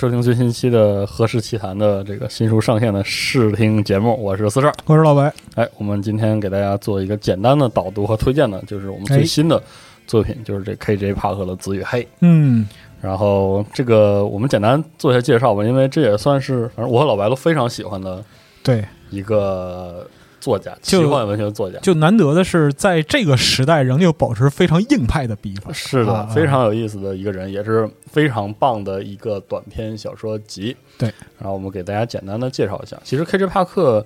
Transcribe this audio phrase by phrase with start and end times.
[0.00, 5.30] 收听最新期的《何氏奇谈》的这个新书上线的试听节目，我是四十二，我是老白。
[5.56, 9.62] 哎，我们今天给大家做一个简单的导读和推荐呢，就是我们最新的
[10.06, 12.02] 作品，就是这 KJ 帕克的《紫与黑》。
[12.20, 12.66] 嗯，
[13.02, 18.24] 然后这个我们简单做一下介绍吧，因为这也算是反正我和老白都非常喜欢的
[18.62, 20.08] 对一个
[20.40, 21.78] 作家，奇幻文学作家。
[21.80, 25.72] 就难得的是，在这个时代仍旧保持非常硬派的笔法。
[25.72, 30.76] 是的，啊非常有意思的一个人，也是非常棒的一个短篇小说集。
[30.98, 32.98] 对，然后我们给大家简单的介绍一下。
[33.04, 34.04] 其实 KJ 帕克，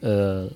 [0.00, 0.48] 呃，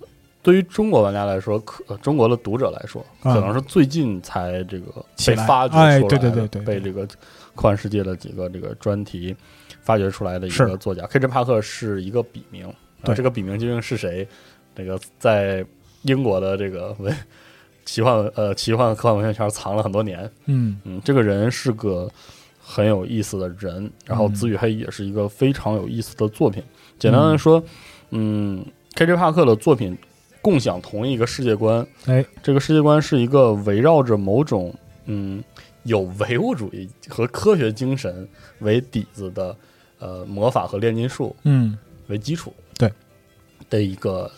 [0.43, 4.87] 对于中国玩家来说，可、呃中国的读者来说，啊可能是最近才这个
[5.27, 9.35] 被发掘出来对对对对被这个科幻世界的几个这个专题
[9.83, 11.03] 发掘出来的一个作家。
[11.07, 12.73] KJ 帕克是一个笔名，
[13.15, 14.27] 这个笔名究竟是谁？
[14.79, 15.67] 这个在
[16.03, 17.13] 英国的这个文
[17.85, 20.31] 奇幻呃奇幻科幻文学圈藏了很多年。
[20.47, 22.09] 嗯嗯，这个人是个
[22.63, 26.63] 很有意思的人，然后《嗯紫与黑》也是一个非常有意思的作品。
[26.97, 27.61] 简单的说，
[28.11, 29.17] 嗯，K.J.
[29.17, 29.99] 帕克的作品
[30.41, 34.73] 共享同一个世界观，哎，这个世界观是一个围绕着某种
[35.07, 35.43] 嗯
[35.83, 38.29] 有唯物主义和科学精神
[38.61, 39.57] 为底子的
[39.99, 42.93] 呃魔法和炼金术嗯为基础，对
[43.69, 44.31] 的一个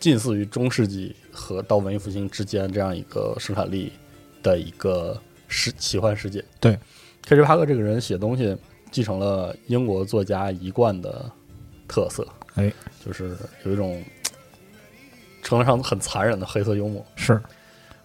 [0.00, 3.92] 近似于中世纪和到文艺复兴之间这样一个生产力
[4.42, 6.42] 的一个世奇幻世界。
[6.58, 6.76] 对
[7.26, 7.42] ，K.J.
[7.44, 8.56] 帕克这个人写东西
[8.90, 11.30] 继承了英国作家一贯的
[11.86, 12.72] 特色，哎，
[13.04, 14.02] 就是有一种
[15.42, 17.04] 称得上很残忍的黑色幽默。
[17.14, 17.34] 是，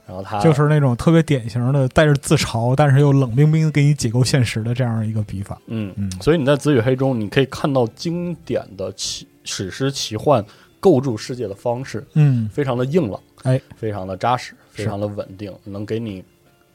[0.06, 5.60] 然后他就是那种特别典型的带着自嘲，但是又冷冰冰地给你解构现实的这样一个笔法。
[5.68, 10.44] 嗯嗯所以你在《紫与黑》中，你可以看到经典的奇史诗奇幻
[10.86, 12.48] 构筑世界的方式，嗯。
[12.50, 16.24] 非常的硬朗，哎，非常的扎实，非常的稳定，能给你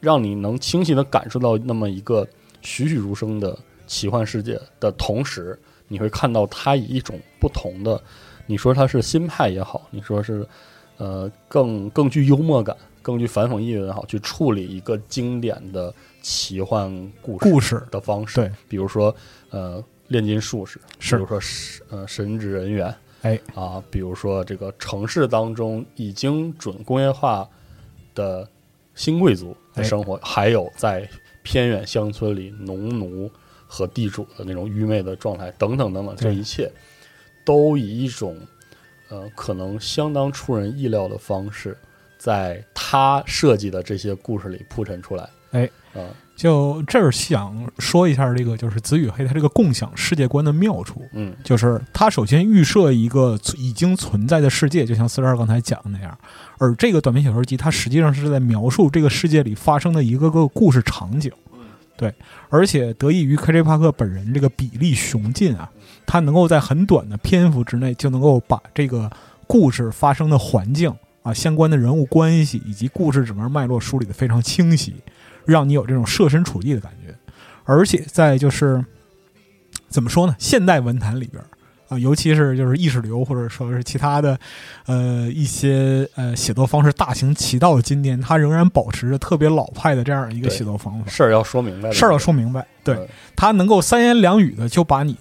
[0.00, 2.26] 让你能清晰的感受到那么一个
[2.60, 3.56] 栩栩如生的
[3.86, 5.56] 奇幻世界的同时，
[5.86, 8.02] 你会看到它以一种不同的，
[8.46, 10.44] 你说它是新派也好，你说是
[10.96, 16.90] 呃更更具幽默感、更具反讽意味也好，去处理一个经典的奇幻
[17.22, 17.80] 故事故事。
[17.92, 18.40] 的方式。
[18.40, 19.14] 对，比如说
[19.50, 21.14] 呃炼金术士，是。
[21.16, 22.92] 比如说神呃神职人员，
[23.22, 27.48] 哎啊，比如说这个城市当中已经准工业化
[28.14, 28.48] 的
[28.94, 31.08] 新贵族的生活，还有在
[31.42, 33.30] 偏远乡村里农奴
[33.66, 36.70] 和地主的那种愚昧的状态，等等等等，这一切
[37.44, 38.36] 都以一种
[39.08, 41.76] 呃可能相当出人意料的方式，
[42.18, 45.28] 在他设计的这些故事里铺陈出来。
[45.52, 46.00] 哎，啊、
[46.40, 51.02] 就这儿想说一下这个，就是紫与黑它这个共享世界观的妙处。
[51.12, 56.16] 嗯就是它首先预设一个已经存在的世界，就像四十二刚才讲的那样。
[56.56, 61.30] 而这个短篇小说集，它实际上是在描述这个世界里发生的一个个故事场景。
[61.98, 62.14] 对，
[62.48, 63.62] 而且得益于 K.J.
[63.62, 65.70] 帕克本人这个比例雄劲啊，
[66.06, 69.10] 他能够在很短的篇幅之内就能够把这个
[69.46, 70.90] 故事发生的环境
[71.22, 74.94] 啊、相关的人物关系以及故事整个脉络梳理的非常清晰，
[75.44, 77.14] 让你有这种设身处地的感觉。
[77.64, 78.84] 而且在就是
[79.88, 81.46] 怎么说呢，现代文坛里边儿
[81.88, 84.38] 啊，尤其是就是意识流或者说是其他的
[84.86, 91.10] 呃一些呃写作方式大行其道的今天，它仍然保持着特别老派的这样一个写作方法。
[91.10, 95.14] 事儿要说明白，事儿要说明白，对嗯他能够三言两语的就把你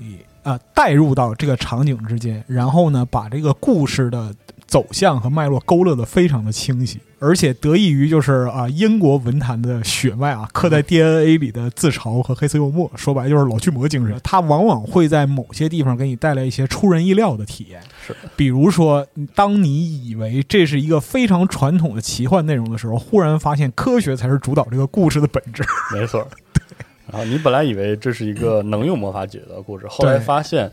[0.44, 4.34] 啊、呃带入到这个场景之间，然后呢把这个故事的
[4.70, 17.82] 走向和脉络勾勒的非常的清晰，而且得益于就是啊、英国文坛的血脉啊刻在 DNA 里的自嘲和黑色幽默，说白了就是老巨魔精神，它往往会在某些地方给你带来一些出人意料的体验。
[18.06, 25.64] 是，比如说，当你以为这是一个非常传统的奇幻内容的时候，忽然发现科学才是主导这个故事的本质。
[25.94, 26.28] 没错儿。
[27.12, 30.68] 然后你本来以为这是一个能用魔法解决的故事，后来发现，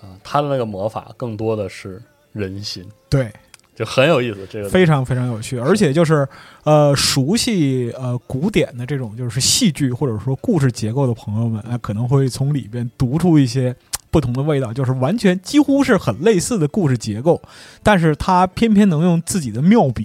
[0.00, 2.00] 啊、他的那个魔法更多的是
[2.34, 3.32] 人心，对，
[3.74, 4.46] 就很有意思。
[4.50, 4.68] 这个。
[4.68, 6.28] 非常非常有趣，而且就是
[6.64, 13.74] 呃，熟悉呃古典的这种就是戏剧或者说故事结构的朋友们，呃，可能会从里边读出一些
[14.10, 17.40] 不同的味道，就是完全几乎是很类似的故事结构，
[17.82, 20.04] 但是他偏偏能用自己的妙笔，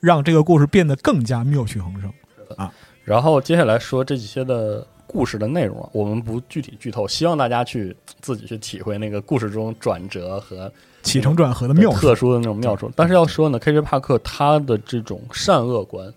[0.00, 2.10] 让这个故事变得更加妙趣横生。
[2.56, 2.72] 啊。
[3.04, 10.70] 然后接下来说这些的故事的内容啊，我们不具体剧透，希望大家去自己去体会那个故事中转折和
[11.02, 12.90] 起承转合的妙处，特殊的那种妙处。
[12.96, 13.80] 但是要说呢，K.J.
[13.82, 16.12] 帕克他的这种善恶观，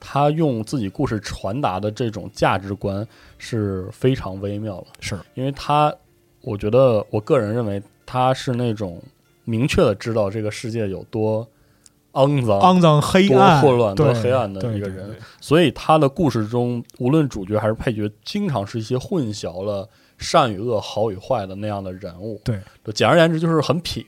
[0.00, 3.06] 他用自己故事传达的这种价值观
[3.38, 4.86] 是非常微妙的。
[5.00, 5.94] 是因为他，
[6.42, 9.02] 我觉得我个人认为他是那种
[9.44, 11.46] 明确的知道这个世界有多
[12.14, 15.16] 肮脏、肮脏、黑多暗、混乱、多黑暗的一个人。
[15.40, 22.40] 所以他的故事中，无论主角还是配角，经常是一些混淆了善与恶、好与坏的那样的人物。
[22.44, 22.58] 对，
[22.94, 24.04] 简而言之就是很痞，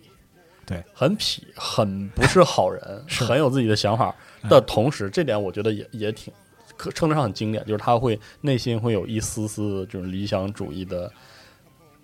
[0.64, 4.48] 对，很痞，很不是好人， 很有自己的想法哎。
[4.48, 6.32] 的同时，这点我觉得也也挺
[6.76, 11.10] 可称得上很经典，就是他会内心会有一丝丝的这种理想主义的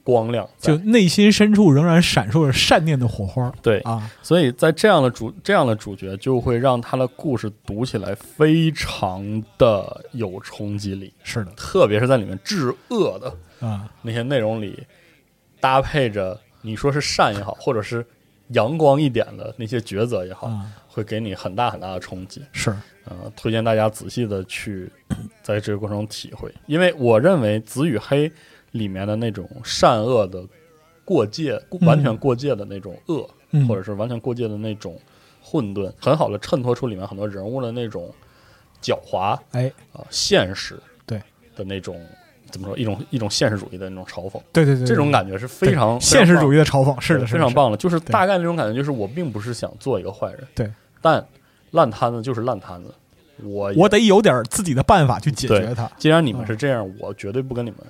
[0.05, 3.53] 光亮，就内心深处仍然闪烁着善念的火花。
[3.63, 11.53] 对，啊，所以在这样的主这样的主角，就会让他的故事读起来非常的有冲击力，是的。
[11.53, 14.83] 特别是在里面至恶的啊，那些内容里，
[15.61, 18.05] 搭配着你说是善也好，或者是
[18.49, 20.67] 阳光一点的那些抉择也好，啊。
[20.95, 22.43] 会给你很大很大的冲击。
[22.53, 22.71] 是。
[23.07, 24.89] 呃，推荐大家仔细的去
[25.43, 28.29] 在这个过程中体会，因为我认为《紫与黑》
[28.73, 30.45] 里面的那种善恶的
[31.05, 31.87] 过界，嗯。
[31.87, 33.67] 完全过界的那种恶，嗯。
[33.67, 34.99] 或者是完全过界的那种
[35.41, 38.13] 混沌，很好的衬托出里面很多人物的那种
[38.83, 41.23] 狡猾哎，啊、现实对。
[41.55, 42.01] 的那种
[42.51, 47.53] 怎么说一种一种现实主义的那种嘲讽，对对对，这种感觉是非常义现实主义的嘲讽，是的，非常。
[47.53, 50.71] 棒的，就是大概那种感觉，就是我并不是想做一个坏人，对，
[51.01, 51.27] 但
[51.71, 52.95] 烂摊子就是烂摊子，
[53.43, 55.91] 我我得有点自己的办法去解决它。
[55.99, 57.81] 既然你们是这样，我绝对不跟你们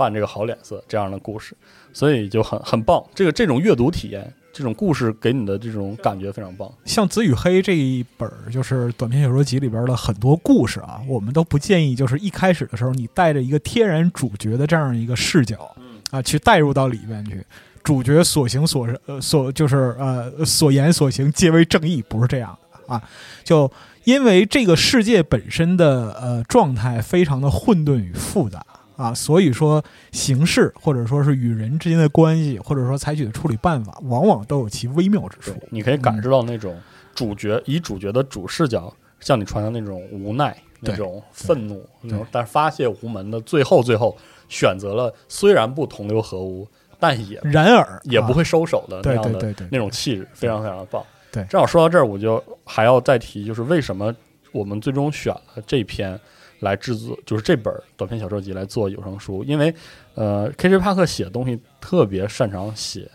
[0.00, 1.54] 扮这个好脸色这样的故事，
[1.92, 3.04] 所以就很很棒。
[3.14, 6.72] 这个这种阅读体验，这种故事给你的这种感觉非常棒。
[6.86, 15.70] 像《紫与黑》这一本儿就是短篇小说集里边的很多故事啊，我们都不建议就是一开始的时候你带着一个天然主角的这样一个视角
[16.10, 17.44] 啊去带入到里面去。
[17.82, 23.02] 主角所行所呃所就是呃所言所行皆为正义，不是这样的啊。
[23.42, 23.70] 就
[24.04, 28.64] 因为这个世界本身的呃状态非常的混沌与复杂
[29.00, 29.82] 啊，所以说
[30.12, 36.78] 形式或者说是与人之间的关系，或者说采取的处理办法，往往都有其微妙之处。，你可以感受到那种
[37.14, 44.14] 主角以主角的主视角向你传达那种无奈、那种愤怒，那种但是发泄无门的，最后最后
[44.50, 46.68] 选择了虽然不同流合污，
[46.98, 51.02] 但也然而啊也不会收手的那样的对对对那种气质，非常非常的棒。
[51.32, 54.14] 对正好说到这儿，我就还要再提，就是为什么
[54.52, 56.18] 我们最终选了这篇
[56.60, 59.74] 来制作，就是这本短篇小说集来做有声书，因为
[60.14, 60.78] 呃，K.J.
[60.78, 63.10] 帕克写东西特别擅长写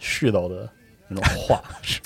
[0.00, 0.70] 絮叨的
[1.08, 2.00] 那种话， 是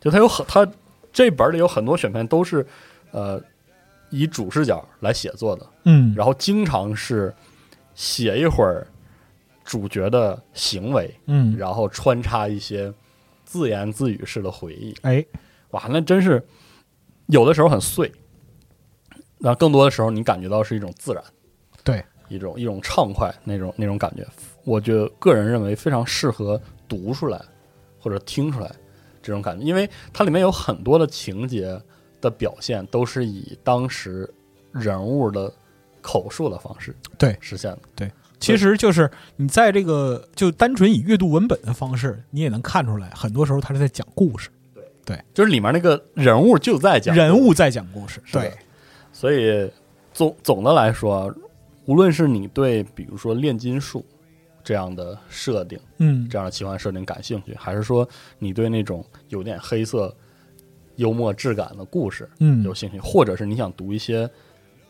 [0.00, 0.66] 就他有很他
[1.12, 2.66] 这本里有很多选篇都是
[3.10, 3.42] 呃
[4.10, 7.34] 以主视角来写作的，嗯，然后经常是
[7.94, 8.86] 写一会儿
[9.64, 12.92] 主角的行为，嗯，然后穿插一些
[13.44, 15.24] 自言自语式的回忆，哎，
[15.70, 16.40] 哇，那真是
[17.26, 18.12] 有的时候很碎，
[19.46, 21.22] 然后更多的时候你感觉到是一种自然，
[21.84, 24.26] 对，一种一种畅快那种那种感觉。
[24.64, 27.40] 我觉得个人认为非常适合读出来
[28.00, 28.68] 或者听出来
[29.22, 31.80] 这种感觉，因为它里面有很多的情节
[32.20, 34.28] 的表现都是以当时
[34.72, 35.48] 人物的
[36.02, 37.78] 口述的方式对实现的。
[37.94, 38.10] 对
[38.40, 48.52] 其实就是你在这个就单纯以阅读文本的方式，你也能看出来，很多时候他是在讲故事，对，对就是里面那个人物就在讲人物在讲故事，对，
[49.16, 49.66] 所以
[50.12, 51.34] 总总的来说，
[51.86, 54.04] 无论是你对比如说炼金术
[54.62, 58.06] 这样的设定、嗯，这样的奇幻设定感兴趣，还是说
[58.38, 60.14] 你对那种有点黑色
[60.96, 64.28] 幽默质感的故事嗯有，兴趣，或者是你想读一些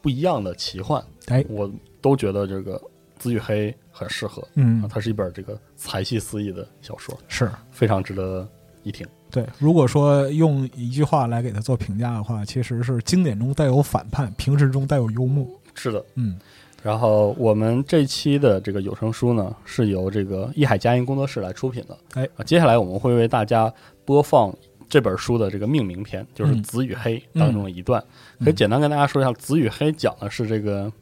[0.03, 2.77] 不一样的奇幻，哎，我都觉得这个
[3.19, 4.43] 《紫与黑》很适合。
[4.43, 8.49] 啊嗯，它是一本这个才气四溢的小说，是非常值得
[8.87, 9.07] 一听。
[9.31, 9.45] 对。
[9.59, 15.45] 如果说用一句话来给他做评价的话，其实是经典中带有反叛，平时中带有幽默。
[15.75, 16.39] 是的，嗯，
[16.83, 21.99] 然后我们这期的这个有声书呢，是由这个艺海佳音工作室来出品的。
[22.15, 23.71] 哎啊，接下来我们会为大家
[24.05, 24.55] 播放
[24.89, 28.01] 这本书的这个命名篇，就是嗯《紫与黑》当中的一段。
[28.39, 30.93] 嗯可以简单跟大家说一下，《紫与黑》讲的是这个，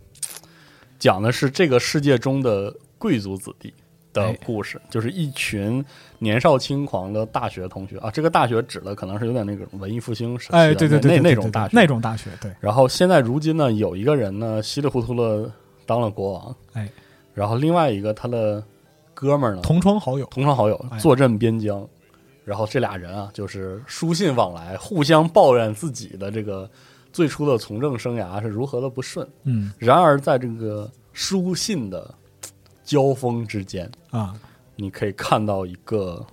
[0.98, 3.74] 讲的是这个世界中的贵族子弟
[4.14, 4.38] 的哎。
[4.46, 5.84] 故事，就是一群
[6.18, 7.98] 年少轻狂的大学同学。
[7.98, 8.10] 啊。
[8.10, 15.50] 这个大学指的可能是有点那种文艺复兴时期的哎，对对对，那那种大学，那种大学，对，然后现在如今呢，有一个人呢稀里糊涂的
[15.84, 16.88] 当了国王，哎，
[17.34, 18.64] 然后另外一个他的
[19.12, 20.98] 哥们儿呢，同窗好友，同窗好友哎。
[20.98, 21.86] 坐镇边疆，
[22.44, 26.70] 然后这俩人啊就是书信往来，互相抱怨自己的这个
[27.12, 29.26] 最初的从政生涯是如何的不顺。
[29.42, 29.72] 嗯。
[29.78, 32.12] 然而在这个书信的
[32.84, 34.34] 交锋之间，啊，
[34.76, 36.24] 你可以看到一个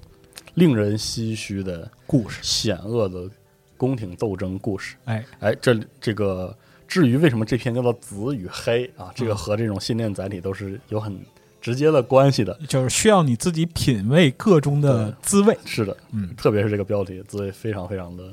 [0.55, 3.29] 令人唏嘘的故事，险恶的
[3.77, 4.95] 宫廷斗争故事。
[5.05, 6.55] 哎，哎，这这个
[6.87, 11.17] 至于为什么这篇叫做《紫与黑》啊，这个和这种信念载体都是有很
[11.61, 12.53] 直接的关系的。
[12.67, 15.57] 就是需要你自己品味个中的滋味。
[15.65, 18.23] 是的，嗯，特别是这个标题，滋味非常非常的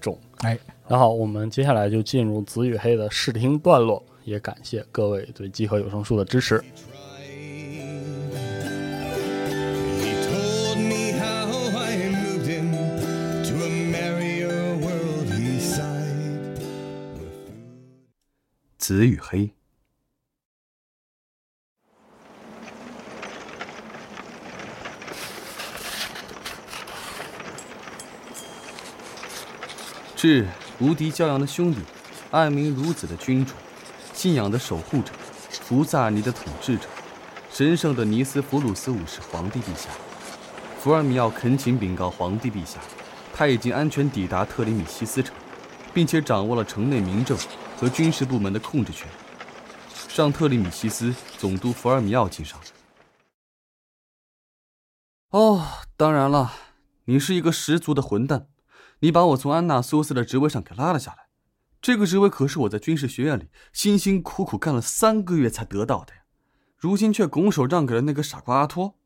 [0.00, 0.18] 重。
[0.38, 0.58] 哎，
[0.88, 6.62] 那好，我们接下来就进入《紫与黑》的试听段落，也感谢各位对集合有声书的支持。
[18.88, 19.50] 紫与黑。
[30.16, 31.80] 至无敌骄阳的兄弟，
[32.30, 33.52] 爱民如子的君主，
[34.14, 35.12] 信仰的守护者，
[35.50, 36.84] 福萨尼的统治者，
[37.50, 39.90] 神圣的尼斯弗鲁斯五世皇帝陛下。
[40.80, 42.78] 福尔米奥恳请禀告皇帝陛下，
[43.34, 45.36] 他已经安全抵达特里米西斯城，
[45.92, 47.36] 并且掌握了城内民政
[47.78, 49.08] 和军事部门的控制权。
[50.08, 52.60] 上特里米西斯总督福尔米奥敬上。
[55.30, 55.64] 哦，
[55.96, 56.52] 当然了，
[57.04, 58.48] 你是一个十足的混蛋。
[58.98, 61.28] 你把我从安娜苏斯的职位上给拉了下来，
[61.80, 66.22] 这个职位可是我在军事学院里辛辛苦苦干了三个月才得到的呀，
[66.76, 68.98] 如今却拱手让给了那个傻瓜阿托。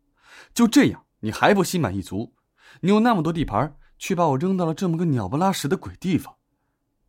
[0.54, 2.32] 就这样，你还不心满意足？
[2.80, 6.36] 你有那么多地盘，却把我扔到了这么个鸟不拉屎的鬼地方。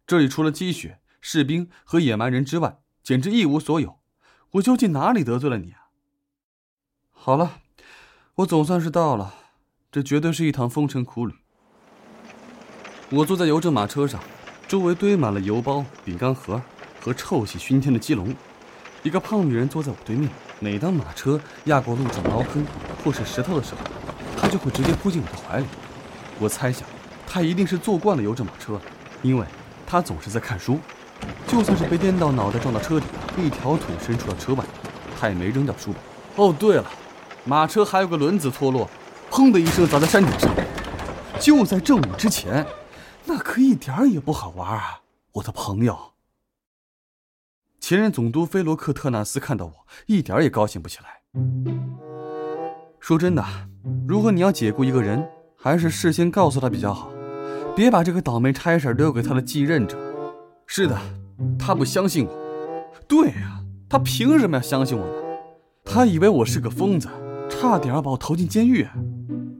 [0.05, 3.99] 这里除了积雪、士兵和野蛮人之外，简直一无所有。
[4.51, 5.87] 我究竟哪里得罪了你啊？
[7.11, 7.61] 好了，
[8.35, 9.33] 我总算是到了，
[9.89, 11.33] 这绝对是一趟风尘苦旅。
[13.09, 14.21] 我坐在邮政马车上，
[14.67, 16.61] 周围堆满了邮包、饼干盒
[16.99, 18.35] 和臭气熏天的鸡笼。
[19.01, 20.29] 一个胖女人坐在我对面。
[20.59, 22.65] 每当马车压过路上茅坑
[23.01, 23.81] 或是石头的时候，
[24.37, 25.65] 她就会直接扑进我的怀里。
[26.37, 26.85] 我猜想，
[27.25, 28.79] 她一定是坐惯了邮政马车，
[29.21, 29.47] 因为
[29.87, 30.77] 她总是在看书。
[31.47, 33.05] 就算是被颠到脑袋撞到车底，
[33.37, 34.63] 一条腿伸出了车外，
[35.19, 36.45] 他也没扔掉书本。
[36.45, 36.85] 哦，对了，
[37.45, 38.89] 马车还有个轮子脱落，
[39.29, 40.49] 砰的一声砸在山顶上。
[41.39, 42.65] 就在正午之前。
[43.25, 44.99] 那可一点儿也不好玩啊，
[45.31, 45.97] 我的朋友。
[47.79, 49.73] 前任总督菲罗克特纳斯看到我，
[50.07, 51.21] 一点也高兴不起来。
[52.99, 53.41] 说真的，
[54.07, 55.25] 如果你要解雇一个人，
[55.55, 57.09] 还是事先告诉他比较好，
[57.73, 59.97] 别把这个倒霉差事留给他的继任者。
[60.65, 60.99] 是的，
[61.57, 62.31] 他不相信我。
[63.07, 65.13] 对呀，他凭什么要相信我呢？
[65.85, 67.09] 他以为我是个疯子，
[67.49, 68.87] 差点把我投进监狱。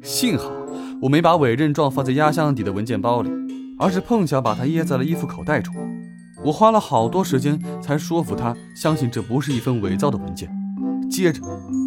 [0.01, 0.51] 幸好
[1.01, 3.31] 我没把委任状放在压箱底的文件包里。
[3.79, 5.73] 而是碰巧把它掖在了衣服口袋中。
[6.45, 10.49] 我花了好多时间才说服他相信这不是一份伪造的文件。
[11.09, 11.41] 接着，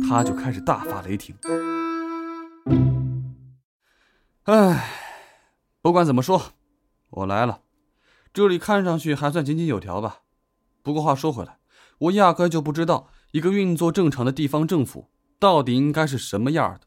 [0.07, 1.35] 他就开始大发雷霆。
[4.45, 4.85] 唉，
[5.81, 6.43] 不管怎么说，
[7.11, 7.61] 我来了。
[8.37, 10.21] 这里看上去还算井井有条吧。
[10.83, 11.57] 不过话说回来，
[11.97, 16.81] 我压根就不知道一个运作正常的地方政府到底应该是什么样的。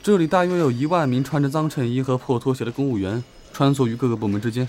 [0.00, 4.68] 这里大约有一万名穿着脏衬衣和破拖鞋的公务员穿梭于各个部门之间。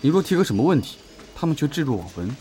[0.00, 0.96] 你若提个什么问题，
[1.34, 2.34] 他们却置若罔闻。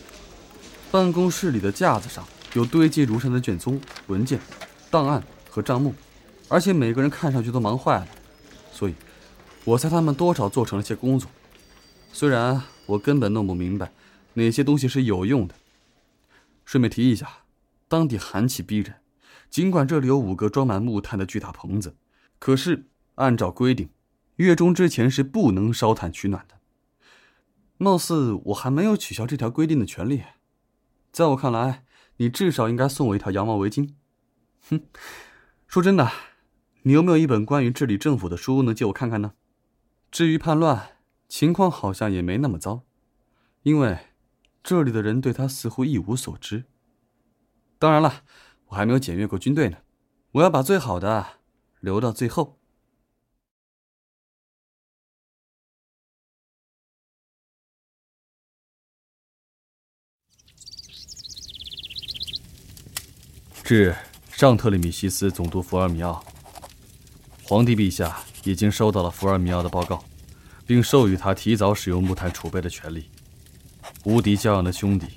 [0.92, 4.40] 办公室里的架子上有堆积如山的卷宗、文件、
[4.90, 5.94] 档案和账目，
[6.48, 8.08] 而且每个人看上去都忙坏了。
[8.72, 8.96] 所以，
[9.64, 11.30] 我猜他们多少做成了些工作。
[12.12, 13.92] 虽然我根本弄不明白
[14.34, 15.56] 哪些东西是有用的。
[16.66, 17.44] 顺便提一下，
[17.88, 18.96] 当地寒气逼人。
[19.50, 21.96] 尽管这里有五个装满木炭的巨大棚子，
[22.40, 23.90] 可是按照规定，
[24.38, 26.56] 月中之前是不能烧炭取暖的。
[27.78, 30.24] 貌似我还没有取消这条规定的权利。
[31.12, 31.84] 在我看来，
[32.18, 33.94] 你至少应该送我一条羊毛围巾。
[34.70, 34.82] 哼，
[35.68, 36.10] 说真的，
[36.84, 39.34] 你有没有一本关于治理政府的书能借我看看呢？
[40.12, 42.84] 至于叛乱，情况好像也没那么糟，
[43.64, 43.98] 因为
[44.62, 46.66] 这里的人对他似乎一无所知。
[47.80, 48.24] 当然了。
[48.72, 49.80] 我还没有检阅过军队呢，
[50.32, 51.42] 我要把最好的
[51.82, 52.58] 留到最后。
[63.62, 63.94] 致
[64.30, 66.24] 上特里米西斯总督福尔米奥，
[67.44, 70.04] 皇帝陛下已经收到了福尔米奥的报告，
[70.66, 73.10] 并授予他提早使用木炭储备的权利。
[74.04, 75.08] 无敌教养的兄弟，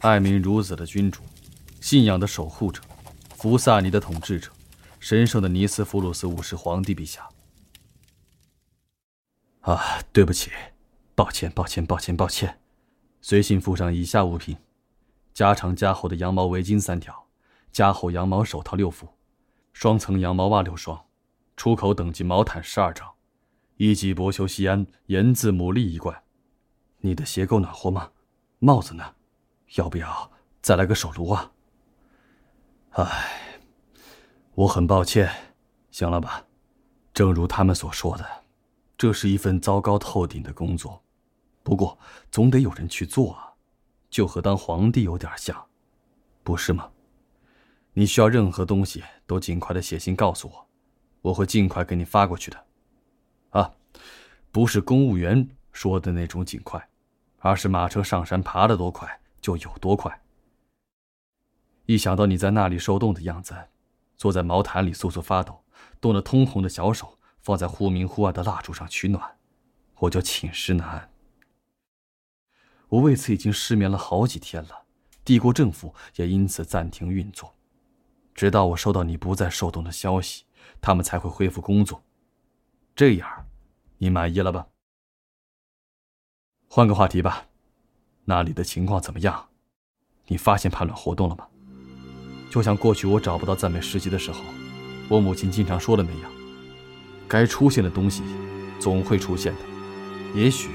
[0.00, 1.22] 爱民如子的君主，
[1.80, 2.82] 信仰的守护者。
[3.36, 4.50] 福萨尼的统治者，
[4.98, 7.26] 神圣的尼斯弗鲁斯五世皇帝陛下。
[9.62, 10.50] 啊，对不起，
[11.14, 12.60] 抱歉，抱歉，抱歉，抱歉。
[13.22, 14.56] 随信附上以下物品：
[15.32, 17.26] 加长加厚的羊毛围巾三条，
[17.72, 19.08] 加厚羊毛手套六副，
[19.72, 21.02] 双层羊毛袜六双，
[21.60, 23.06] 出口等级毛毯十二张，
[23.76, 26.22] 一级薄修西安盐渍牡蛎一罐。
[27.00, 28.12] 你的鞋够暖和吗？
[28.60, 29.04] 帽子呢？
[29.74, 31.52] 要不要再来个手炉啊？
[32.92, 33.60] 唉，
[34.54, 35.30] 我很抱歉，
[35.90, 36.46] 行了吧？
[37.12, 38.24] 正如他们所说的，
[38.96, 41.04] 这是一份糟糕透顶的工作，
[41.62, 41.98] 不过
[42.30, 43.52] 总得有人去做啊，
[44.08, 45.66] 就和当皇帝有点像，
[46.42, 46.90] 不是吗？
[47.92, 50.66] 你需要任何东西都尽快的写信告诉我，
[51.22, 52.64] 我会尽快给你发过去的。
[53.50, 53.72] 啊，
[54.50, 56.88] 不是公务员说的那种尽快，
[57.38, 60.20] 而是马车上山爬得多快就有多快。
[61.86, 63.54] 一想到你在那里受冻的样子，
[64.16, 65.64] 坐在毛毯里瑟瑟发抖，
[66.00, 69.36] 冻得通红的小手放在忽明忽暗的蜡烛上取暖，
[69.96, 71.10] 我就寝食难安。
[72.88, 74.84] 我为此已经失眠了好几天了，
[75.24, 77.54] 帝国政府也因此暂停运作，
[78.34, 80.44] 直到我收到你不再受冻的消息，
[80.80, 82.02] 他们才会恢复工作。
[82.94, 83.46] 这样，
[83.98, 84.66] 你满意了吧？
[86.68, 87.46] 换个话题吧，
[88.24, 89.48] 那里的情况怎么样？
[90.26, 91.46] 你发现叛乱活动了吗？
[92.50, 94.42] 就像过去我找不到赞美诗集的时候，
[95.08, 96.30] 我母亲经常说的那样，
[97.28, 98.22] 该出现的东西
[98.78, 99.60] 总会出现的。
[100.34, 100.70] 也许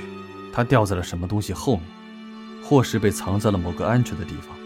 [0.53, 1.85] 它掉在了什么东西后面。
[2.67, 4.57] 或是被藏在了某个安全的地方，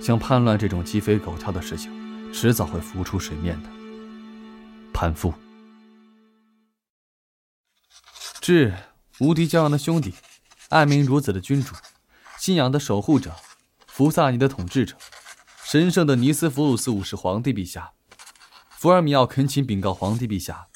[0.00, 1.90] 像叛乱这种鸡飞狗跳的事情，
[2.32, 3.68] 迟早会浮出水面的。
[4.96, 5.34] 叛父，
[8.40, 8.74] 至
[9.20, 10.14] 无敌骄阳的兄弟，
[10.70, 11.74] 爱民如子的君主，
[12.38, 13.36] 信仰的守护者，
[13.86, 14.96] 福萨尼的统治者，
[15.64, 17.92] 神圣的尼斯福鲁斯五世皇帝陛下，
[18.70, 20.68] 福尔米奥恳请禀告皇帝陛下，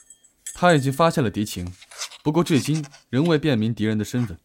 [0.52, 1.74] 他已经发现了敌情，
[2.22, 4.38] 不过至今仍未辨明敌人的身份。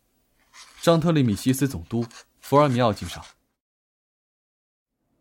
[0.82, 2.06] 张特利米西斯总督，
[2.40, 3.22] 福尔米奥敬上。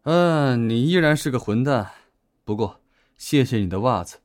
[0.05, 1.91] 嗯，你依然是个混蛋。
[2.45, 2.81] 不过，
[3.19, 4.21] 谢谢你的袜子。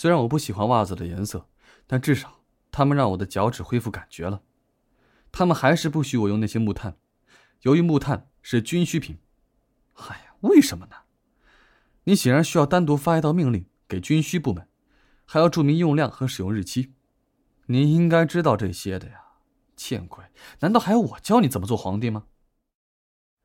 [0.00, 1.48] 虽然我不喜欢袜子的颜色，
[1.88, 4.42] 但至少它们让我的脚趾恢复感觉了。
[5.32, 6.96] 他们还是不许我用那些木炭，
[7.62, 9.18] 由于木炭是军需品。
[9.94, 10.98] 哎呀，为什么呢？
[12.04, 14.68] 你显然需要单独发一道命令给军需部门，
[15.24, 16.94] 还要注明用量和使用日期。
[17.66, 19.22] 你应该知道这些的呀。
[19.74, 20.26] 见鬼！
[20.60, 22.26] 难道还要我教你怎么做皇帝吗？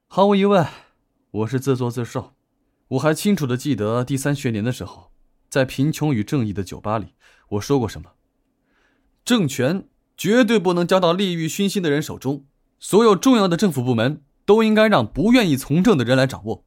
[0.08, 0.68] 毫无疑问，
[1.32, 2.36] 我是自作自受。
[2.90, 5.13] 我还清楚的记得第三学年的时候，
[5.54, 7.14] 在《贫穷与正义》的酒吧里，
[7.50, 8.14] 我说过什么：
[9.24, 9.88] 政权
[10.18, 12.48] 绝对不能交到利欲熏心的人手中，
[12.80, 16.66] 所有重要的政府部门都应该让不愿意从政的人来掌握。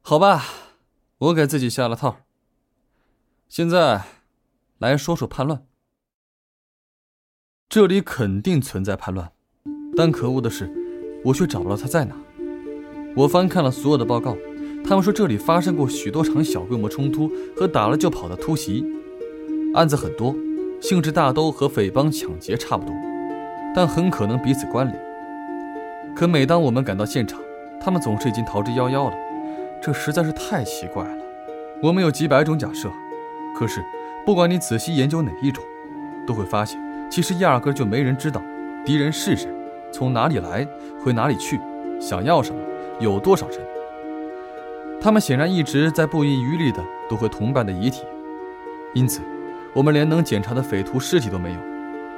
[0.00, 0.44] 好吧，
[1.18, 2.22] 我给自己下了套。
[3.48, 4.04] 现在，
[4.78, 5.64] 来说说叛乱。
[7.68, 9.30] 这里肯定存在叛乱，
[9.96, 10.68] 但可恶的是，
[11.24, 12.16] 我却找不到他在哪。
[13.14, 14.36] 我翻看了所有的报告，
[14.84, 18.84] 他们说这里发生过许多场小规模冲突和打了就跑的突袭，
[19.74, 20.34] 案子很多，
[20.80, 22.94] 性质大都和匪帮抢劫差不多，
[23.74, 25.00] 但很可能彼此关联。
[26.16, 27.40] 可每当我们赶到现场，
[27.80, 29.14] 他们总是已经逃之夭夭了，
[29.80, 31.18] 这实在是太奇怪了。
[31.82, 32.90] 我们有几百种假设，
[33.56, 33.80] 可是
[34.26, 35.62] 不管你仔细研究哪一种，
[36.26, 36.80] 都会发现。
[37.08, 38.42] 其实压根就没人知道
[38.84, 39.48] 敌人是谁，
[39.92, 40.66] 从哪里来，
[41.02, 41.60] 回哪里去，
[42.00, 42.60] 想要什么，
[42.98, 43.58] 有多少人。
[45.00, 48.02] 他们显然一直在不遗余力地夺回同伴的遗体，
[48.94, 49.20] 因此，
[49.72, 51.58] 我们连能检查的匪徒尸体都没有。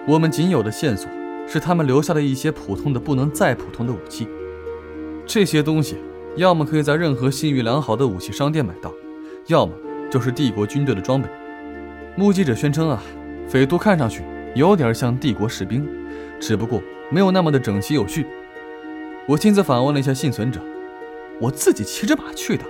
[0.06, 1.08] 我们仅有的线索
[1.46, 4.26] 是他们留下的一些普通的不能再普通的武器。
[5.24, 5.96] 这些东西
[6.36, 8.92] 要么可以在任何信誉良好的武器商店买到，
[9.46, 9.72] 要么
[10.10, 11.28] 就是帝国军队的装备。
[12.16, 13.00] 目击者宣称啊，
[13.48, 14.22] 匪徒看上去。
[14.54, 15.88] 有点像帝国士兵，
[16.38, 18.26] 只不过没有那么的整齐有序。
[19.26, 20.60] 我亲自访问了一下幸存者，
[21.42, 22.64] 我自己骑着马去的。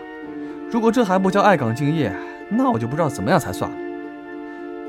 [0.71, 2.11] 如果这还不叫爱岗敬业，
[2.49, 3.77] 那我就不知道怎么样才算了。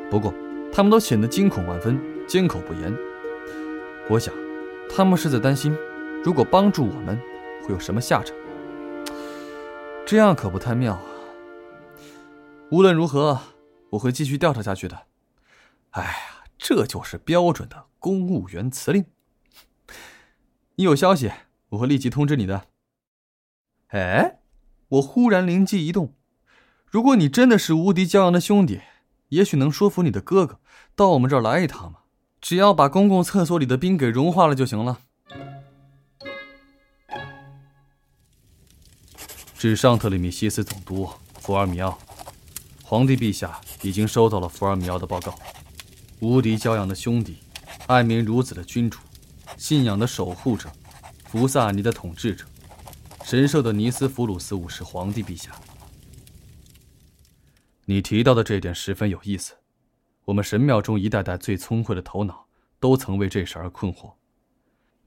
[0.09, 0.33] 不过
[0.71, 2.95] 他们都显得惊恐万分，缄口不言。
[4.09, 4.33] 我想，
[4.89, 5.75] 他们是在担心，
[6.23, 7.19] 如果帮助我们，
[7.63, 8.33] 会有什么下场。
[10.05, 11.03] 这样可不太妙啊。
[12.71, 13.37] 无论如何，
[13.89, 14.97] 我会继续调查下去的。
[15.89, 16.09] 哎呀。
[16.55, 19.03] 这就是标准的公务员辞令。
[20.75, 21.29] 你有消息，
[21.71, 22.67] 我会立即通知你的。
[23.93, 24.39] 哎，
[24.87, 26.15] 我忽然灵机一动，
[26.87, 28.81] 如果你真的是无敌骄阳的兄弟，
[29.29, 30.59] 也许能说服你的哥哥
[30.95, 31.99] 到我们这儿来一趟嘛。
[32.41, 34.97] 只要把公共厕所里的冰给融化了就行了。
[39.55, 41.07] 至上特里米西斯总督
[41.39, 41.99] 福尔米奥，
[42.81, 45.37] 皇帝陛下已经收到了福尔米奥的报告。
[46.19, 47.37] 无敌骄阳的兄弟，
[47.85, 48.97] 爱民如子的君主，
[49.55, 50.67] 信仰的守护者，
[51.25, 52.43] 福萨尼的统治者，
[53.23, 55.51] 神圣的尼斯弗鲁斯五世皇帝陛下。
[57.85, 59.55] 你提到的这点十分有意思。
[60.25, 62.47] 我们神庙中一代代最聪慧的头脑，
[62.79, 64.13] 都曾为这事而困惑。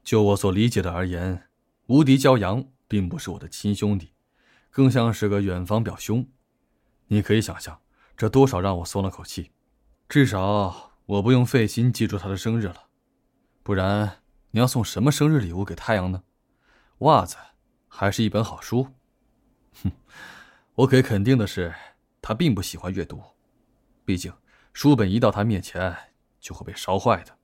[0.02, 1.48] 就我所理解的而言，
[1.86, 4.12] 无敌骄阳并不是我的亲兄弟，
[4.70, 6.26] 更像是个远房表兄。
[7.08, 7.80] 你可以想象，
[8.16, 9.50] 这多少让我松了口气，
[10.08, 10.92] 至少。
[11.06, 12.88] 我不用费心记住他的生日了，
[13.62, 16.24] 不然你要送什么生日礼物给太阳呢？
[16.98, 17.36] 袜子，
[17.98, 18.88] 还是一本好书？
[19.82, 19.90] 哼，
[20.74, 21.74] 我可以肯定的是，
[22.20, 23.22] 他并不喜欢阅读，
[24.04, 24.30] 毕竟
[24.74, 25.96] 书本一到他面前
[26.38, 27.38] 就会被烧坏的。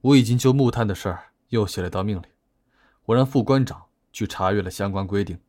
[0.00, 2.30] 我已经就木炭的事儿又写了一道命令，
[3.06, 5.40] 我让副官长去查阅了相关规定。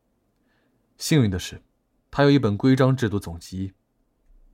[0.98, 1.62] 幸运的是，
[2.10, 3.74] 他有一本规章制度总集，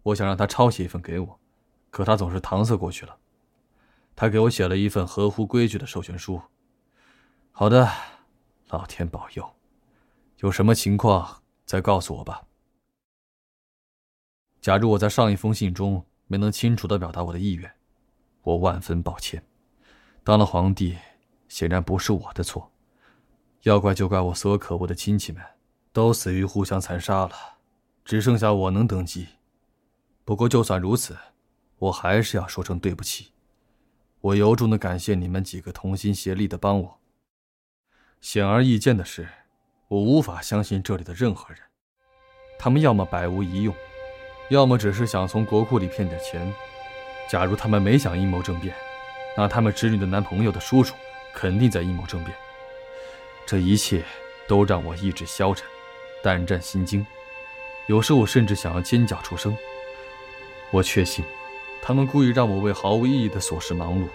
[0.02, 1.40] 我想让他抄写一份给我，
[1.88, 3.16] 可他总是搪塞过去了。
[4.14, 6.42] 他给我写了一份合乎规矩的授权书。
[7.52, 7.90] 好的，
[8.70, 9.54] 老天保佑，
[10.38, 12.42] 有什么情况再告诉我吧。
[14.60, 17.70] 假如我在上一封信中没能清楚的表达我的意愿，
[18.42, 19.42] 我万分抱歉。
[20.22, 20.96] 当了皇帝，
[21.48, 22.70] 显然不是我的错，
[23.62, 25.42] 要怪就怪我所有可恶的亲戚们
[25.92, 27.32] 都死于互相残杀了，
[28.04, 29.26] 只剩下我能登基。
[30.24, 31.16] 不过就算如此，
[31.78, 33.32] 我还是要说声对不起。
[34.20, 36.99] 我由衷的感谢你们几个同心协力的帮我。
[38.20, 39.26] 显而易见的是，
[39.88, 41.58] 我无法相信这里的任何人，
[42.58, 43.74] 他们要么百无一用。
[44.50, 46.52] 要么只是想从国库里骗点钱。
[47.30, 48.74] 假如他们没想阴谋政变，
[49.36, 50.94] 那他们侄女的男朋友的叔叔
[51.32, 52.36] 肯定在阴谋政变。
[53.46, 54.04] 这一切
[54.46, 55.66] 都让我意志消沉，
[56.22, 57.06] 胆战心惊。
[57.86, 59.56] 有时我甚至想要尖叫出声。
[60.70, 61.24] 我确信，
[61.80, 64.08] 他们故意让我为毫无意义的琐事忙碌，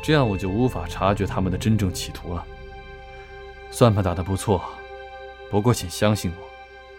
[0.00, 2.46] 这样我就无法察觉他们的真正企图了。
[3.72, 4.62] 算盘打得不错，
[5.50, 6.46] 不过请相信我，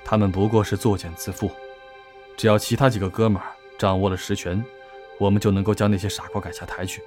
[0.03, 1.51] 他们不过是作茧自缚。
[2.35, 4.61] 只要其他几个哥们儿掌握了实权，
[5.19, 7.03] 我们就能够将那些傻瓜赶下台去，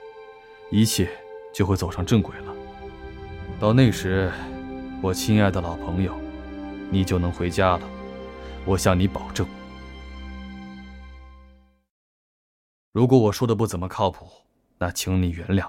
[0.71, 1.11] 一切
[1.53, 2.55] 就会走上正轨了。
[3.59, 4.33] 到那时，
[5.03, 6.15] 我亲爱的老朋友，
[6.89, 7.91] 你就能回家了，
[8.65, 9.45] 我向你保证。
[12.93, 14.29] 如果我说的不怎么靠谱，
[14.79, 15.69] 那请你原谅。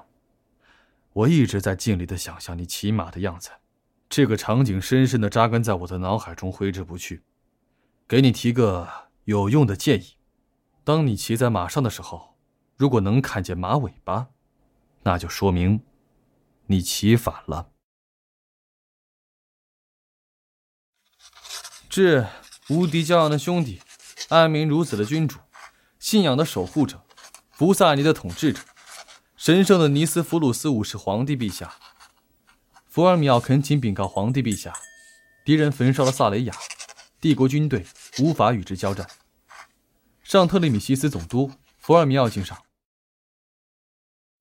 [1.13, 3.49] 我一直在尽力的想象你骑马的样子，
[4.09, 7.23] 这个场景深深的扎根在我的脑海中，挥之不去。
[8.07, 9.07] 给你提个。
[9.27, 10.13] 有用的建议：
[10.85, 12.37] 当你骑在马上的时候，
[12.77, 14.29] 如果能看见马尾巴，
[15.03, 15.83] 那就说明
[16.67, 17.71] 你骑反了。
[21.89, 22.25] 致
[22.69, 23.81] 无敌骄阳的兄弟，
[24.29, 25.39] 安民如子的君主，
[25.99, 27.03] 信仰的守护者，
[27.51, 28.61] 福萨尼的统治者，
[29.35, 31.73] 神圣的尼斯弗鲁斯五世皇帝陛下，
[32.97, 34.73] 福尔米奥恳请禀告皇帝陛下：
[35.45, 36.53] 敌人焚烧了萨雷亚，
[37.21, 37.85] 帝国军队。
[38.23, 39.07] 无法与之交战。
[40.23, 42.57] 上特里米西斯总督福尔米奥敬上。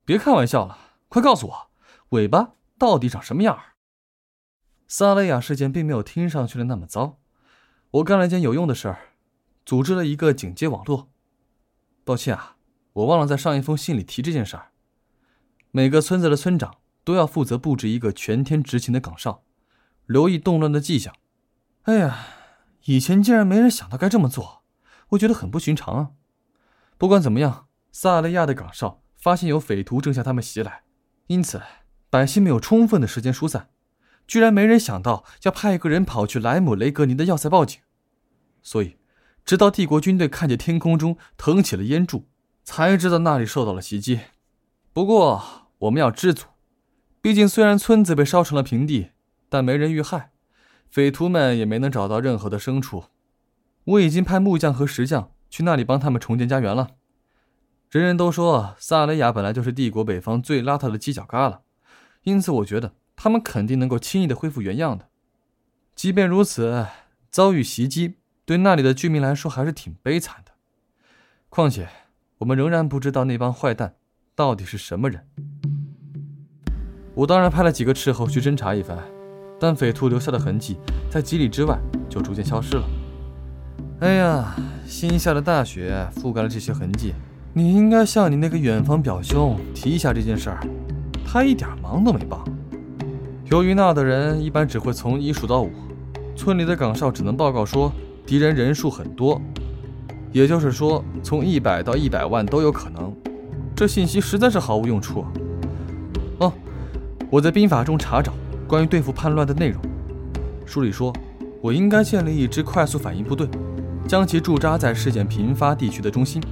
[0.06, 1.70] 别开玩笑了，快告诉我，
[2.12, 3.62] 尾巴到底长什么样？
[4.88, 7.18] 萨雷亚事件并没有听上去的那么糟。
[7.90, 9.10] 我干了件有用的事儿，
[9.66, 11.10] 组织了一个警戒网络。
[12.04, 12.56] 抱歉啊，
[12.94, 14.72] 我忘了在上一封信里提这件事儿。
[15.70, 19.44] 每个村子的村长都要负责布置一个全天执勤的岗哨，
[20.06, 21.14] 留意动乱的迹象。
[21.84, 22.26] 哎呀！
[22.86, 24.62] 以前竟然没人想到该这么做，
[25.10, 26.10] 我觉得很不寻常啊。
[26.96, 30.82] 不管怎么样，萨雷亚的岗哨发现有匪徒正向他们袭来，
[31.26, 31.60] 因此
[32.10, 33.70] 百姓没有充分的时间疏散，
[34.26, 37.80] 居然没人想到要派一个人跑去莱姆雷格尼的要塞报警。
[38.62, 38.98] 所以，
[39.44, 42.28] 直到帝国军队看见天空中腾起了烟柱，
[42.62, 44.20] 才知道那里受到了袭击。
[44.92, 46.46] 不过，我们要知足，
[47.26, 49.08] 毕竟虽然村子被烧成了平地，
[49.48, 50.30] 但没人遇害。
[50.88, 53.06] 匪徒们也没能找到任何的牲畜，
[53.82, 56.90] 我已经派木匠和石匠去那里帮他们重建家园了。
[57.90, 61.58] 人人都说萨雷亚本来就是帝国北方最邋遢的犄角旮旯，
[62.22, 65.08] 因此我觉得他们肯定能够轻易的恢复原样的。
[65.96, 66.86] 即便如此，
[67.28, 70.52] 遭遇袭击对那里的居民来说还是挺悲惨的。
[71.48, 71.88] 况且，
[72.38, 73.96] 我们仍然不知道那帮坏蛋
[74.36, 75.26] 到底是什么人。
[77.16, 78.96] 我当然派了几个斥候去侦查一番。
[79.58, 80.76] 但匪徒留下的痕迹
[81.08, 81.78] 在几里之外
[82.10, 82.84] 就逐渐消失了。
[84.00, 84.54] 哎呀，
[84.86, 87.14] 新下的大雪覆盖了这些痕迹。
[87.54, 90.60] 你应该向你那个远方表兄提一下这件事儿，
[91.26, 92.44] 他一点忙都没帮。
[93.46, 95.70] 由于那的人一般只会从一数到五，
[96.36, 97.90] 村里的岗哨只能报告说
[98.26, 99.40] 敌人人数很多，
[100.32, 103.10] 也就是说从一百到一百万都有可能。
[103.74, 105.24] 这信息实在是毫无用处。
[107.30, 108.32] 我在兵法中查找。
[108.68, 109.80] 关于对付叛乱的内容，
[110.64, 111.12] 书里说，
[111.60, 113.48] 我应该建立一支快速反应部队，
[114.08, 116.42] 将其驻扎在事件频发地区的中心，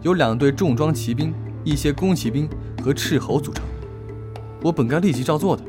[0.00, 2.48] 由两队重装骑兵、一些弓骑兵
[2.82, 3.62] 和斥候组成。
[4.62, 5.62] 我本该立即照做的，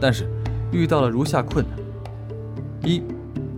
[0.00, 0.30] 但是
[0.70, 3.02] 遇到了如下困难：一，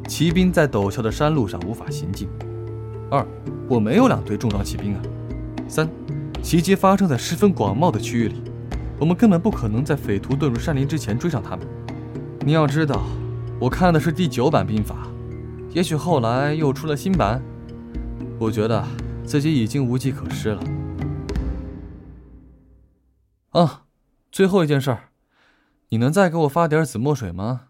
[0.08, 2.26] 骑兵在陡峭的山路上无法行进；
[3.10, 3.22] 二，
[3.68, 5.00] 我没有两队重装骑兵啊；
[5.68, 5.86] 三，
[6.42, 8.42] 袭击发生在十分广袤的区域里。
[8.98, 11.66] 我们根本不可能在匪徒遁入山林之前追上他们。
[12.40, 13.04] 你要知道，
[13.60, 15.06] 我看的是第九版兵法，
[15.70, 17.42] 也许后来又出了新版。
[18.38, 18.86] 我觉得
[19.24, 20.62] 自己已经无计可施了。
[23.50, 23.84] 啊，
[24.32, 24.96] 最后一件事，
[25.90, 27.68] 你能再给我发点紫墨水吗？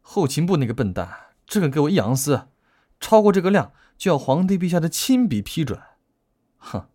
[0.00, 1.08] 后勤部那个笨蛋，
[1.46, 2.48] 这个给我一阳司，
[2.98, 5.80] 超过这个量就要皇帝陛下的亲笔批准。
[6.58, 6.86] 哼，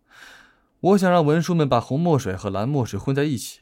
[0.80, 3.60] 我想让文书们把红墨水和蓝墨水混在一起，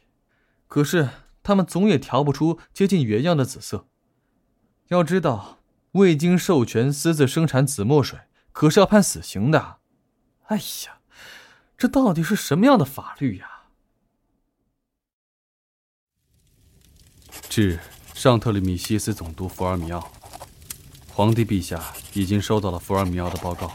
[0.68, 1.08] 可是
[1.42, 3.88] 他们总也调不出接近原样的紫色。
[4.88, 5.58] 要知道，
[5.92, 8.20] 未经授权私自生产紫墨水，
[8.52, 9.78] 可是要判死刑的。
[10.44, 11.00] 哎呀，
[11.76, 13.64] 这到底是什么样的法律呀？
[17.48, 17.80] 致
[18.14, 20.10] 上特里米西斯总督福尔米奥，
[21.12, 23.72] 皇帝陛下已经收到了福尔米奥的报告，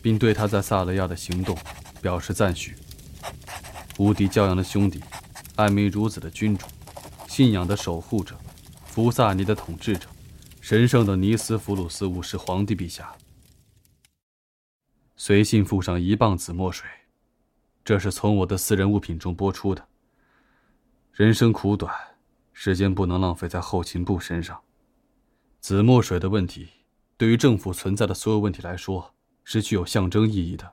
[0.00, 1.56] 并对他在萨雷亚的行动
[2.00, 2.76] 表示赞许。
[3.98, 5.02] 无敌骄阳的兄弟，
[5.56, 6.66] 爱民如子的君主，
[7.28, 8.36] 信仰的守护者，
[8.84, 10.08] 福萨尼的统治者，
[10.60, 13.14] 神圣的尼斯福鲁斯五世皇帝陛下，
[15.16, 16.88] 随信附上一磅紫墨水，
[17.84, 19.86] 这是从我的私人物品中拨出的。
[21.12, 21.94] 人生苦短。
[22.52, 24.60] 时间不能浪费在后勤部身上。
[25.60, 26.68] 紫墨水的问题，
[27.16, 30.70] 对于政府存在的所有问题来说，是具有象征意义的。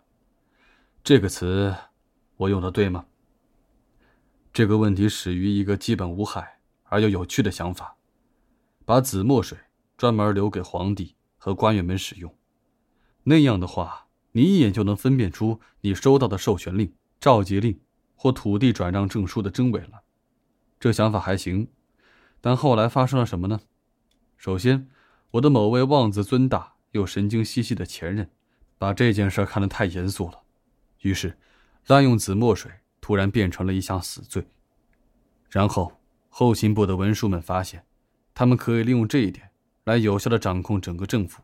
[1.02, 1.74] 这个词，
[2.36, 3.06] 我用的对吗？
[4.58, 7.96] 这个问题始于一个基本无害而又有趣的想法：
[8.86, 9.56] 把紫墨水
[9.96, 12.36] 专门留给皇帝和官员们使用。
[13.22, 17.80] 那样的话，你一眼就能分辨出你收到的授权令、召集令
[18.16, 20.02] 或土地转让证书的真伪了。
[20.80, 21.68] 这想法还行。
[22.42, 23.60] 但后来发生了什么呢？
[24.38, 24.90] 首先，
[25.30, 28.32] 我的某位妄自尊大又神经兮兮的前任，
[28.80, 30.42] 把这件事看得太严肃了，
[31.02, 31.38] 于是，
[31.86, 32.72] 滥用紫墨水
[33.08, 34.46] 突然变成了一项死罪。
[35.50, 35.94] 然后，
[36.28, 37.86] 后勤部的文书们发现，
[38.34, 39.50] 他们可以利用这一点
[39.86, 41.42] 来有效地掌控整个政府，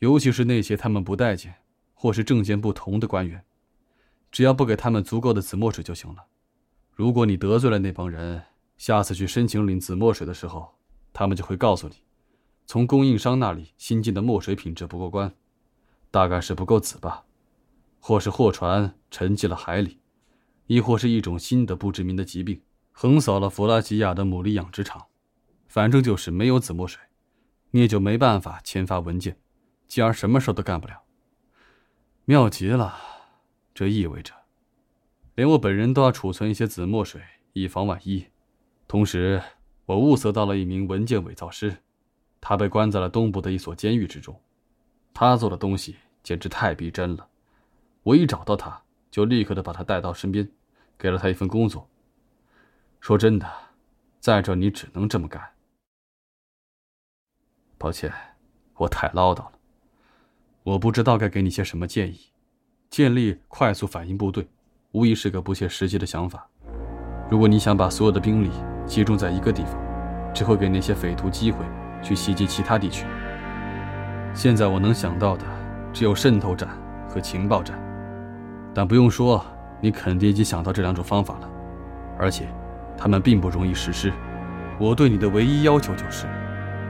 [0.00, 1.54] 尤其是那些他们不待见
[1.94, 3.42] 或是政见不同的官员，
[4.30, 6.26] 只要不给他们足够的紫墨水就行了。
[6.92, 8.42] 如果你得罪了那帮人，
[8.76, 10.74] 下次去申请领紫墨水的时候，
[11.14, 11.94] 他们就会告诉你，
[12.66, 15.34] 从供应商那里新进的墨水品质不过关，
[16.10, 17.24] 大概是不够紫吧，
[18.00, 19.98] 或是货船沉进了海里，
[20.66, 22.60] 亦或是一种新的不知名的疾病
[22.92, 25.06] 横扫了弗拉基亚的牡蛎养殖场。
[25.66, 27.02] 反正就是没有紫墨水，
[27.72, 29.36] 你也就没办法签发文件，
[29.88, 31.02] 继而什么事都干不了。
[32.26, 32.94] 妙极了，
[33.74, 34.32] 这意味着，
[35.34, 37.20] 连我本人都要储存一些紫墨水，
[37.54, 38.24] 以防万一。
[38.86, 39.42] 同时，
[39.86, 41.78] 我物色到了一名文件伪造师，
[42.40, 44.40] 他被关在了东部的一所监狱之中。
[45.12, 47.26] 他做的东西简直太逼真了，
[48.04, 48.83] 我一找到他，
[49.14, 50.48] 就立刻的把他带到身边，
[50.98, 51.88] 给了他一份工作。
[52.98, 53.48] 说真的，
[54.18, 55.40] 在这你只能这么干。
[57.78, 58.12] 抱歉，
[58.74, 59.52] 我太唠叨了。
[60.64, 62.32] 我不知道该给你些什么建议。
[62.90, 64.48] 建立快速反应部队，
[64.90, 66.50] 无疑是个不切实际的想法。
[67.30, 68.50] 如果你想把所有的兵力，
[68.84, 69.80] 集中在一个地方，
[70.34, 71.64] 只会给那些匪徒机会
[72.02, 73.06] 去袭击其他地区。
[74.34, 75.46] 现在我能想到的
[75.92, 76.68] 只有渗透战
[77.08, 77.78] 和情报战，
[78.74, 79.44] 但不用说，
[79.80, 81.48] 你肯定已经想到这两种方法了，
[82.18, 82.48] 而且，
[82.98, 84.12] 他们并不容易实施。
[84.78, 86.26] 我对你的唯一要求就是，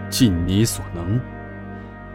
[0.08, 1.20] 尽你所能。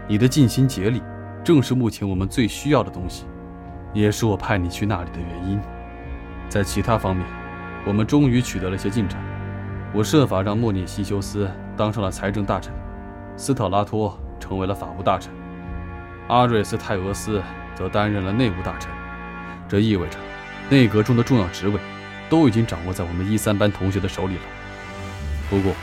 [0.07, 1.03] 你的尽心竭力，
[1.43, 3.25] 正是目前我们最需要的东西，
[3.93, 5.59] 也是我派你去那里的原因。
[6.49, 7.23] 在其他方面，
[7.85, 9.21] 我们终于取得了些进展。
[9.93, 12.73] 我设法让莫涅西修斯当上了财政大臣，
[13.37, 15.31] 斯特拉托成为了法务大臣，
[16.27, 17.39] 阿瑞斯泰俄斯
[17.75, 18.91] 则担任了内务大臣。
[19.69, 20.17] 这意味着，
[20.69, 21.79] 内阁中的重要职位
[22.29, 24.41] 都已经掌握在我们一三班同学的手里了。
[25.49, 25.73] 不过，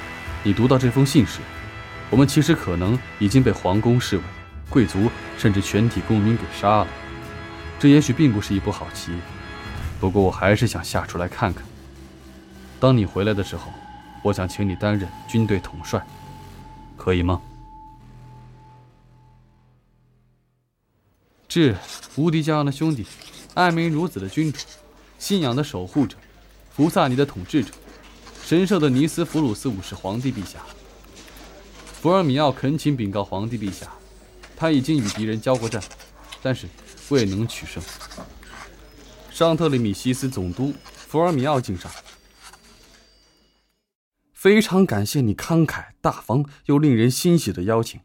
[0.43, 1.41] 你读到这封信时，
[2.11, 4.23] 我们其实可能已经被皇宫侍卫、
[4.69, 6.89] 贵族甚至全体公民给杀了。
[7.79, 9.13] 这也许并不是一步好棋，
[10.01, 11.65] 不过我还是想下出来看看。
[12.81, 13.73] 当你回来的时候。
[14.23, 16.05] 我想请你担任军队统帅，
[16.97, 17.41] 可以吗？
[21.47, 21.77] 致
[22.17, 23.07] 无敌家的兄弟，
[23.57, 24.59] 爱民如子的君主，
[25.19, 26.15] 信仰的守护者，
[26.69, 27.73] 福萨尼的统治者，
[28.45, 30.59] 神圣的尼斯弗鲁斯五世皇帝陛下。
[31.83, 33.91] 福尔米奥恳请禀告皇帝陛下，
[34.55, 35.83] 他已经与敌人交过战，
[36.43, 36.69] 但是
[37.09, 37.83] 未能取胜。
[39.31, 41.91] 尚特里米西斯总督福尔米奥敬上。
[44.35, 48.03] 非常感谢你慷慨大方又令人欣喜的邀请，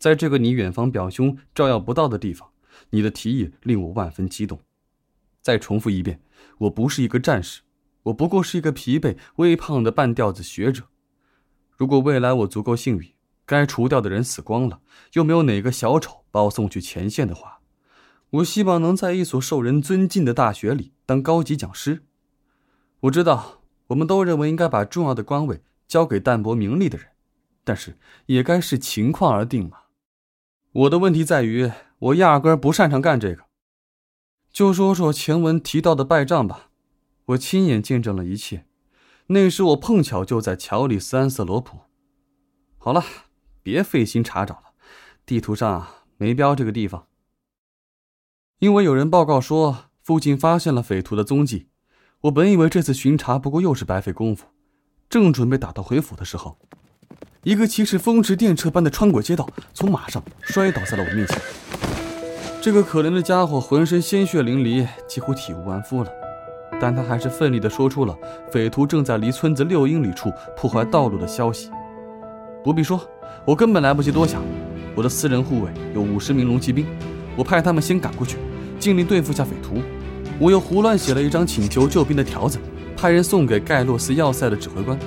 [0.00, 2.50] 在这个你远房表兄照耀不到的地方，
[2.90, 4.58] 你的提议令我万分激动。
[5.40, 6.20] 再重复一遍，
[6.58, 7.60] 我不是一个战士，
[8.04, 10.84] 我不过是一个疲惫微胖的半吊子学者。
[11.76, 13.14] 如果未来我足够幸运，
[13.46, 14.80] 该除掉的人死光了，
[15.14, 17.60] 又没有哪个小丑把我送去前线的话，
[18.30, 22.04] 我希望能在一所受人尊敬的大学里当高级讲师。
[23.00, 23.58] 我知道。
[23.90, 27.08] 我们都认为应该把重要的官位交给淡泊名利的人，
[27.64, 29.78] 但是也该视情况而定嘛。
[30.70, 33.42] 我的问题在于，我压根不擅长干这个。
[34.52, 36.70] 就说说前文提到的败仗吧，
[37.26, 38.66] 我亲眼见证了一切。
[39.28, 41.78] 那时我碰巧就在乔里斯安瑟罗普。
[42.78, 43.04] 好了，
[43.62, 44.72] 别费心查找了，
[45.24, 45.86] 地图上
[46.16, 47.06] 没标这个地方。
[48.58, 51.68] 因为有人报告说附近发现了匪徒的踪迹，
[52.22, 54.46] 我本以为这次巡查不过又是白费功夫，
[55.08, 56.58] 正准备打道回府的时候，
[57.44, 62.09] 一个骑士风驰电掣般的穿过街道，从马上摔倒在了我面前。
[62.62, 66.10] 这个可怜的家伙浑身鲜血淋漓，几乎体无完肤了。
[66.78, 68.14] 但他还是奋力地说出了
[68.52, 71.70] 匪徒正在离村子六英里处破坏道路的消息。
[72.62, 73.00] 不必说，
[73.46, 74.42] 我根本来不及多想。
[74.94, 76.84] 我的私人护卫有五十名龙骑兵，
[77.34, 78.36] 我派他们先赶过去，
[78.78, 79.80] 尽力对付下匪徒。
[80.38, 82.58] 我又胡乱写了一张请求救兵的条子，
[82.94, 84.98] 派人送给盖洛斯要塞的指挥官。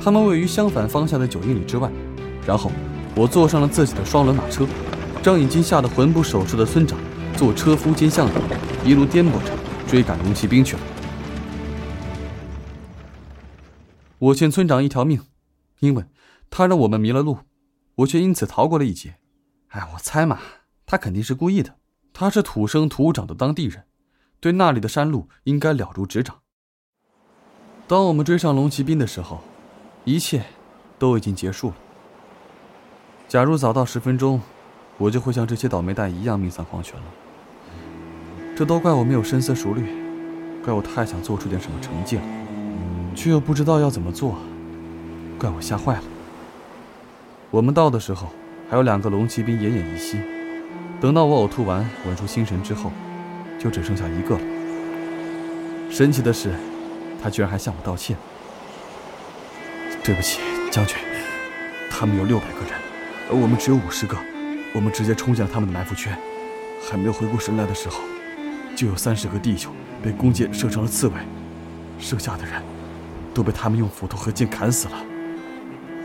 [0.00, 1.90] 他们位于相反方向的九英里之外。
[2.46, 2.70] 然后，
[3.16, 4.64] 我坐上了自己的双轮马车，
[5.22, 6.98] 让已经吓得魂不守舍的村长
[7.36, 8.40] 坐车夫兼向导，
[8.84, 9.52] 一路颠簸着
[9.86, 10.82] 追赶龙骑兵去了。
[14.18, 15.20] 我欠村长一条命，
[15.78, 16.04] 因为
[16.50, 17.38] 他让我们迷了路，
[17.96, 19.16] 我却因此逃过了一劫。
[19.68, 20.40] 哎，我猜嘛，
[20.86, 21.76] 他肯定是故意的。
[22.12, 23.84] 他是土生土长的当地人，
[24.38, 26.40] 对那里的山路应该了如指掌。
[27.86, 29.40] 当我们追上龙骑兵的时候，
[30.04, 30.44] 一切
[30.98, 31.76] 都已经结束了。
[33.28, 34.40] 假如早到十分钟，
[35.02, 37.06] 我就会像这些倒霉蛋一样命丧黄泉了。
[38.54, 39.84] 这都怪我没有深思熟虑，
[40.64, 42.22] 怪我太想做出点什么成绩了。
[43.12, 44.36] 却又不知道要怎么做，
[45.40, 46.02] 怪我吓坏了。
[47.50, 48.28] 我们到的时候，
[48.70, 50.20] 还有两个龙骑兵奄奄一息。
[51.00, 52.92] 等到我呕吐完、稳住心神之后，
[53.58, 54.42] 就只剩下一个了。
[55.90, 56.54] 神奇的是，
[57.20, 58.16] 他居然还向我道歉。
[60.04, 60.38] 对不起，
[60.70, 60.96] 将军，
[61.90, 62.78] 他们有六百个人，
[63.28, 64.16] 而我们只有五十个。
[64.74, 66.16] 我们直接冲进了他们的埋伏圈，
[66.90, 68.00] 还没有回过神来的时候，
[68.74, 71.14] 就有三十个弟兄被弓箭射成了刺猬，
[71.98, 72.62] 剩下的人。
[73.34, 74.94] 都被他们用斧头和剑砍死了，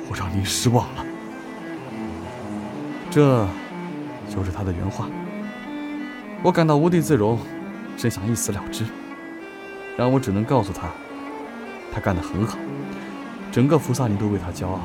[0.09, 1.05] 我让您失望了。
[3.11, 3.45] 这，
[4.33, 5.09] 就是他的原话。
[6.41, 7.37] 我感到无地自容，
[7.97, 8.85] 真想一死了之。
[9.97, 10.87] 让我只能告诉他，
[11.91, 12.57] 他干得很好，
[13.51, 14.79] 整个福萨林都为他骄傲。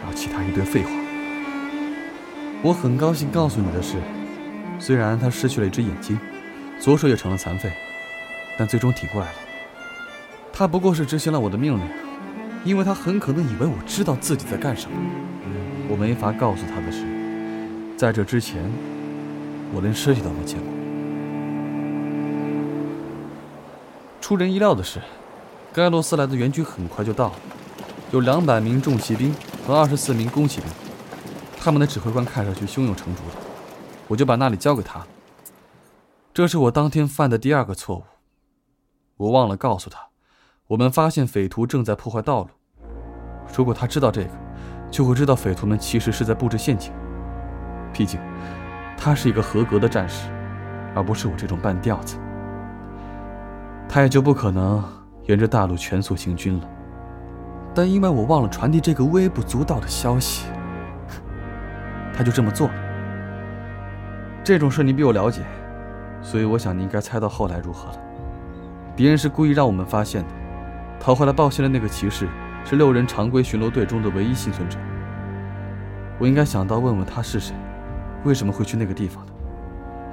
[0.00, 0.99] 还有其他一堆废话。
[2.62, 3.96] 我很高兴告诉你的是，
[4.78, 6.18] 虽然他失去了一只眼睛，
[6.78, 7.72] 左手也成了残废，
[8.58, 9.38] 但最终挺过来了。
[10.52, 11.82] 他不过是执行了我的命令，
[12.62, 14.96] 因为他很可能以为我知道自己在干什么。
[15.88, 17.06] 我没法告诉他的是，
[17.96, 18.70] 在这之前，
[19.72, 20.68] 我连尸体都没见过。
[24.20, 25.00] 出人意料的是，
[25.72, 27.34] 盖洛斯来的援军很快就到了，
[28.10, 29.34] 有两百名重骑兵
[29.66, 30.68] 和二十四名弓骑兵。
[31.62, 33.36] 他们的指挥官看上去胸有成竹的，
[34.08, 35.06] 我就把那里交给他。
[36.32, 38.04] 这是我当天犯的第二个错误，
[39.18, 39.98] 我忘了告诉他。
[40.68, 42.48] 我们发现匪徒正在破坏道路。
[43.54, 44.30] 如果他知道这个，
[44.90, 46.92] 就会知道匪徒们其实是在布置陷阱。
[47.92, 48.18] 毕竟，
[48.96, 50.30] 他是一个合格的战士，
[50.94, 52.16] 而不是我这种半吊子。
[53.86, 54.82] 他也就不可能
[55.26, 56.68] 沿着大路全速行军了。
[57.74, 60.46] 但因为我忘了传递这个微不足道的消息，
[62.20, 62.74] 他就这么做了。
[64.44, 65.40] 这种事你比我了解，
[66.20, 67.98] 所以我想你应该猜到后来如何了。
[68.94, 70.28] 敌人是故意让我们发现的。
[71.00, 72.28] 逃回来报信的那个骑士
[72.62, 74.78] 是六人常规巡逻队中的唯一幸存者。
[76.18, 77.54] 我应该想到问问他是谁，
[78.24, 79.32] 为什么会去那个地方的。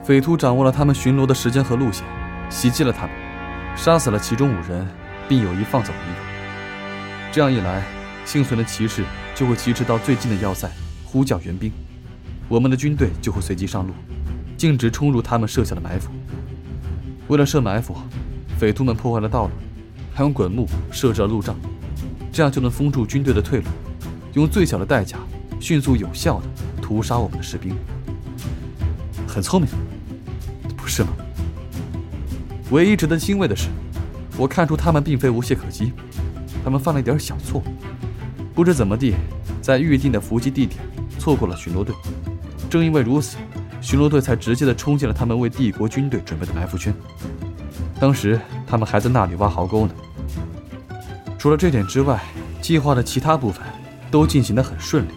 [0.01, 2.05] 匪徒掌握了他们巡逻的时间和路线，
[2.49, 3.11] 袭击了他们，
[3.75, 4.87] 杀死了其中五人，
[5.27, 6.21] 并有意放走一个。
[7.33, 7.83] 这样一来，
[8.23, 9.03] 幸存的骑士
[9.35, 10.69] 就会疾驰到最近的要塞，
[11.03, 11.69] 呼叫援兵，
[12.49, 13.93] 我们的军队就会随即上路，
[14.55, 16.09] 径直冲入他们设下的埋伏。
[17.27, 17.95] 为了设埋伏，
[18.57, 19.51] 匪徒们破坏了道路。
[20.13, 21.55] 还用滚木设置了路障，
[22.31, 23.67] 这样就能封住军队的退路，
[24.33, 25.19] 用最小的代价
[25.59, 26.47] 迅速有效的
[26.81, 27.77] 屠杀我们的士兵。
[29.27, 29.69] 很聪明，
[30.75, 31.09] 不是吗？
[32.71, 33.67] 唯一值得欣慰的是，
[34.39, 35.93] 我看出他们并非无懈可击，
[36.63, 37.61] 他们犯了一点小错，
[38.55, 39.13] 不知怎么地，
[39.61, 40.79] 在预定的伏击地点
[41.19, 41.93] 错过了巡逻队。
[42.69, 43.37] 正因为如此，
[43.81, 46.93] 巡逻队才直接的冲进了他们为帝国军队准备的埋伏圈。
[47.99, 49.93] 当时他们还在那里挖壕沟呢。
[51.39, 52.21] 除了这点之外，
[52.61, 53.63] 计划的其他部分
[54.11, 55.11] 都进行得很顺利。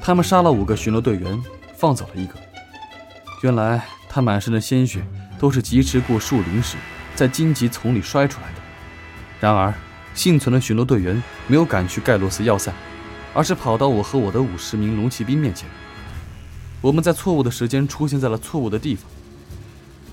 [0.00, 1.42] 他们杀了五个巡逻队员，
[1.76, 2.34] 放走了一个。
[3.42, 5.02] 原来他满身的鲜血
[5.38, 6.76] 都是疾驰过树林时
[7.14, 8.60] 在荆棘丛里摔出来的。
[9.40, 9.72] 然而，
[10.12, 12.70] 幸存的巡逻队员没有赶去盖洛斯要塞，
[13.32, 15.68] 而是跑到我和我的五十名龙骑兵面前。
[16.80, 19.10] 我们在错误的时间出现在了错误的地方。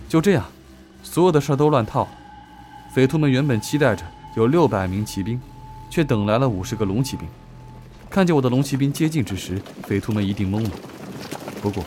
[0.09, 0.45] 就这样，
[1.01, 2.09] 所有的事都乱套了。
[2.93, 4.03] 匪徒们原本期待着
[4.36, 5.39] 有六百名骑兵，
[5.89, 7.28] 却等来了五十个龙骑兵。
[8.09, 10.70] 看见我的龙骑兵接近之时，匪徒们一定懵了。
[11.61, 11.84] 不过，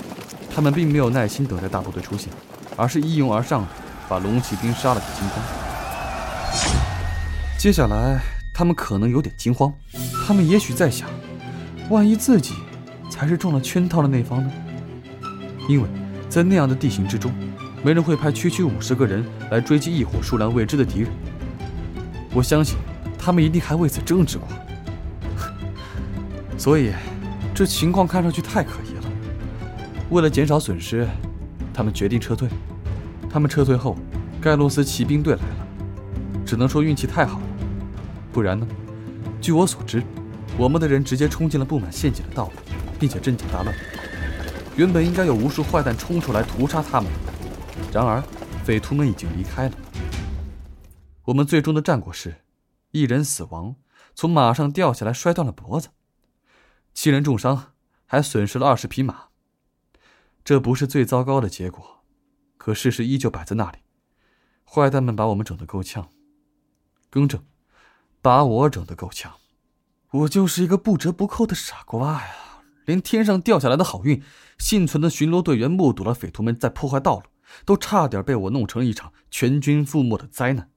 [0.54, 2.30] 他们并没有耐心等待大部队出现，
[2.76, 3.66] 而是一拥而上，
[4.08, 5.40] 把龙骑兵杀了个精光。
[7.58, 8.20] 接下来，
[8.54, 9.72] 他们可能有点惊慌，
[10.26, 11.08] 他们也许在想：
[11.88, 12.54] 万一自己
[13.10, 14.52] 才是中了圈套的那方呢？
[15.70, 15.88] 因为
[16.28, 17.32] 在那样的地形之中，
[17.80, 21.08] 没人会派区区五十个人来追击一伙数量未知的敌人。
[22.34, 22.76] 我相信，
[23.16, 24.48] 他们一定还为此争执过。
[26.58, 26.90] 所以，
[27.54, 29.12] 这情况看上去太可疑了。
[30.10, 31.06] 为了减少损失，
[31.72, 32.48] 他们决定撤退。
[33.30, 33.96] 他们撤退后，
[34.40, 35.66] 盖洛斯骑兵队来了。
[36.44, 37.44] 只能说运气太好了，
[38.32, 38.66] 不然呢？
[39.40, 40.02] 据我所知，
[40.58, 42.52] 我们的人直接冲进了布满陷阱的道路，
[42.98, 43.72] 并且阵脚大乱。
[44.80, 47.12] 原本应该有无数坏蛋冲出来屠杀他们，
[47.92, 48.18] 然而
[48.64, 49.76] 匪徒们已经离开了。
[51.24, 52.46] 我们最终的战果是，
[52.92, 53.76] 一人死亡，
[54.14, 55.90] 从马上掉下来摔断了脖子；
[56.94, 57.74] 七人重伤，
[58.06, 59.24] 还损失了二十匹马。
[60.42, 62.02] 这不是最糟糕的结果，
[62.56, 63.80] 可事实依旧摆在那里。
[64.64, 66.08] 坏蛋们把我们整得够呛。
[67.10, 67.44] 更正，
[68.22, 69.34] 把我整得够呛，
[70.10, 72.34] 我就是一个不折不扣的傻瓜呀！
[72.86, 74.20] 连天上掉下来的好运，
[74.60, 77.22] 幸存的巡逻队员目睹了匪徒们在破坏道路，
[77.64, 80.70] 都差点被我弄成一场全军覆没的灾难。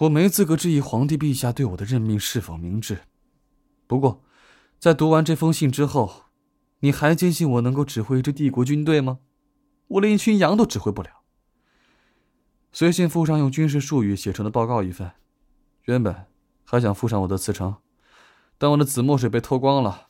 [0.00, 3.00] 我没资格质疑皇帝陛下对我的任命是否明智，
[3.86, 4.22] 不过，
[4.78, 6.26] 在读完这封信之后，
[6.80, 9.20] 你还坚信我能够指挥一支帝国军队吗？
[9.88, 11.10] 我连一群羊都指挥不了。
[12.72, 15.10] 随信附上用军事术语写成的报告一份，
[15.84, 16.26] 原本
[16.64, 17.76] 还想附上我的辞呈，
[18.58, 20.08] 但我的紫墨水被偷光了，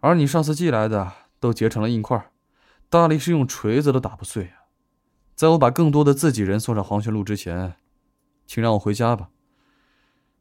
[0.00, 2.30] 而你上次寄来的都结成了硬块，
[2.88, 4.66] 大力士用锤子都打不碎啊！
[5.34, 7.76] 在我把更多的自己人送上黄泉路之前，
[8.46, 9.30] 请让我回家吧。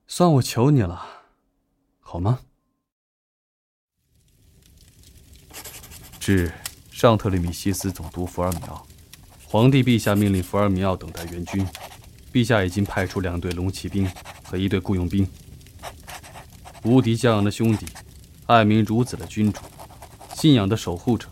[0.07, 1.05] 算我求你了，
[1.99, 2.39] 好吗？
[6.19, 6.51] 致
[6.91, 8.85] 上特里米西斯总督福尔米奥。
[9.45, 11.65] 皇帝陛下命令福尔米奥等待援军，
[12.33, 14.09] 陛下已经派出两队龙骑兵
[14.43, 15.25] 和一队雇佣兵。
[16.83, 17.85] 无敌将阳的兄弟，
[18.45, 19.61] 爱民如子的君主，
[20.38, 21.27] 信仰的守护者，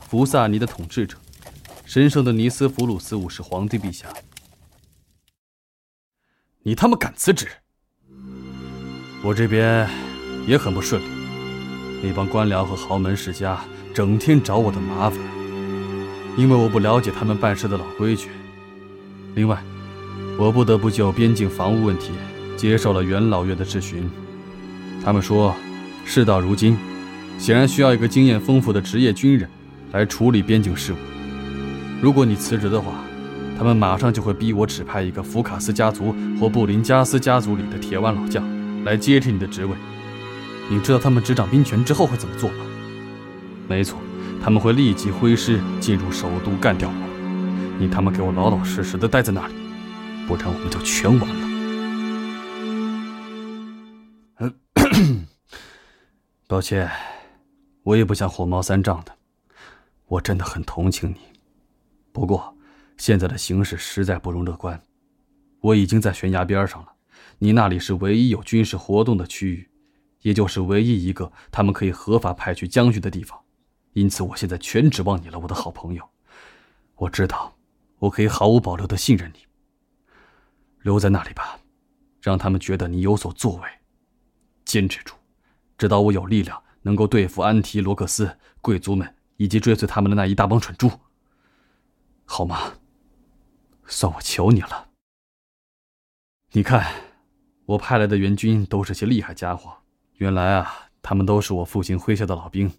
[0.00, 1.16] 福萨尼的统治者，
[1.84, 4.08] 神圣的尼斯福鲁斯五世皇帝陛下，
[6.64, 7.46] 你他妈敢辞职？
[9.22, 9.88] 我这边
[10.48, 11.06] 也很不顺利，
[12.02, 13.60] 那帮官僚和豪门世家
[13.94, 15.16] 整天找我的麻烦。
[16.36, 18.30] 因为我不了解他们办事的老规矩，
[19.36, 19.62] 另外，
[20.36, 22.10] 我不得不就边境防务问题
[22.56, 24.10] 接受了元老院的质询。
[25.04, 25.54] 他们说，
[26.04, 26.76] 事到如今，
[27.40, 29.48] 显然需要一个经验丰富的职业军人
[29.92, 30.96] 来处理边境事务。
[32.02, 33.02] 如果你辞职的话，
[33.58, 38.44] 他们马上就会逼我指派一个福卡斯家族或布林加斯家族里的铁腕老将
[38.84, 39.74] 来接替你的职位。
[40.68, 42.58] 你知道他们执掌兵权之后会怎么做吗？
[43.66, 43.98] 没错。
[44.42, 46.94] 他们会立即挥师进入首都干掉我，
[47.78, 49.54] 你他妈给我老老实实的待在那里，
[50.26, 51.46] 不然我们就全完了。
[56.48, 56.90] 抱歉，
[57.90, 59.16] 我也不想火冒三丈的，
[60.06, 61.16] 我真的很同情你。
[62.12, 62.56] 不过
[62.96, 64.80] 现在的形势实在不容乐观，
[65.60, 66.92] 我已经在悬崖边上了，
[67.38, 69.68] 你那里是唯一有军事活动的区域，
[70.20, 73.36] 也就是唯一一个他们可以合法派去将军的地方。
[73.94, 76.08] 因此，我现在全指望你了，我的好朋友。
[76.94, 77.56] 我知道，
[77.98, 79.40] 我可以毫无保留的信任你。
[80.82, 81.58] 留在那里吧，
[82.20, 83.68] 让他们觉得你有所作为。
[84.64, 85.16] 坚持住，
[85.76, 90.90] 直到我有力量能够对付安提罗克斯贵族们以及追随他们的那一大帮蠢猪，
[92.24, 92.74] 好吗？
[93.86, 94.88] 算我求你了。
[96.52, 96.92] 你看，
[97.66, 99.78] 我派来的援军都是些厉害家伙。
[100.14, 102.70] 原来啊，他们都是我父亲麾下的老兵。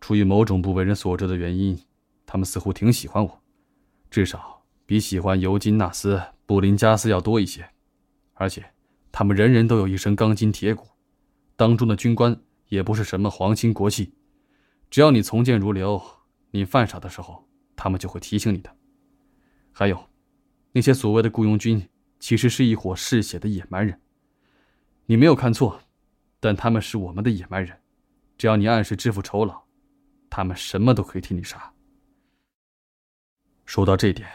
[0.00, 1.84] 出于某种不为人所知的原因，
[2.24, 3.42] 他们似乎挺喜欢我，
[4.10, 6.16] 至少比喜欢尤金纳斯·
[6.46, 7.68] 布林加斯要多一些。
[8.34, 8.72] 而且，
[9.10, 10.86] 他们人人都有一身钢筋铁骨，
[11.56, 14.14] 当中的军官也不是什么皇亲国戚。
[14.88, 16.00] 只要你从谏如流，
[16.50, 18.74] 你犯傻的时候，他们就会提醒你的。
[19.72, 20.08] 还有，
[20.72, 21.88] 那些所谓的雇佣军，
[22.18, 24.00] 其实是一伙嗜血的野蛮人。
[25.06, 25.80] 你没有看错，
[26.40, 27.80] 但他们是我们的野蛮人。
[28.36, 29.68] 只要你按时支付酬劳。
[30.30, 31.72] 他们什么都可以替你杀。
[33.64, 34.28] 说到这点，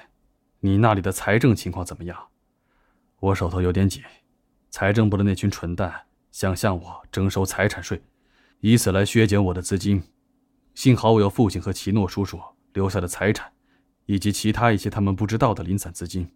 [0.59, 2.29] 你那里的财政情况怎么样？
[3.19, 4.01] 我手头有点紧，
[4.71, 8.01] 财政部的那群蠢蛋想向我征收财产税，
[8.65, 10.01] 以此来削减我的资金。
[10.73, 12.39] 幸好我有父亲和奇诺叔叔
[12.71, 13.51] 留下的财产，
[14.05, 16.33] 以及其他一些他们不知道的零散资金。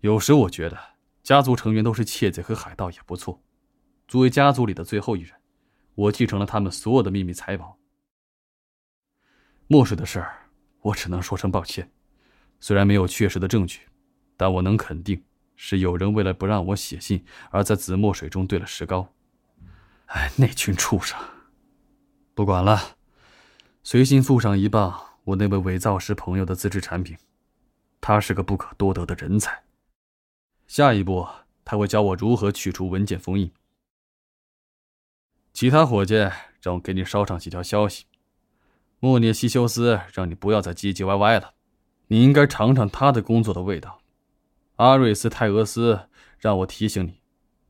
[0.00, 0.76] 有时我觉得
[1.22, 3.40] 家族成员都是窃贼和海盗也不错。
[4.08, 5.34] 作为家族里的最后一人，
[5.94, 7.78] 我继承了他们所有的秘密财宝。
[9.68, 10.50] 墨水的事儿，
[10.80, 11.92] 我只能说声抱歉。
[12.58, 13.82] 虽然没有确实的证据，
[14.36, 15.22] 但我能肯定。
[15.54, 19.14] 是有人为了不让我写信，而在紫墨水中兑了石膏。
[20.06, 21.16] 哎，那群畜生！
[22.34, 22.96] 不管了，
[23.82, 27.16] 随信附上一磅我那位伪造师朋友的自制产品，
[28.00, 29.62] 他是个不可多得的人才。
[30.66, 31.28] 下一步
[31.62, 33.52] 他会教我如何去除文件封印。
[35.52, 36.14] 其他伙计，
[36.62, 38.06] 让我给你捎上几条消息。
[38.98, 41.52] 莫涅西修斯让你不要再唧唧歪歪了，
[42.06, 44.00] 你应该尝尝他的工作的味道。
[44.76, 46.08] 阿瑞斯泰俄斯
[46.38, 47.20] 让我提醒你，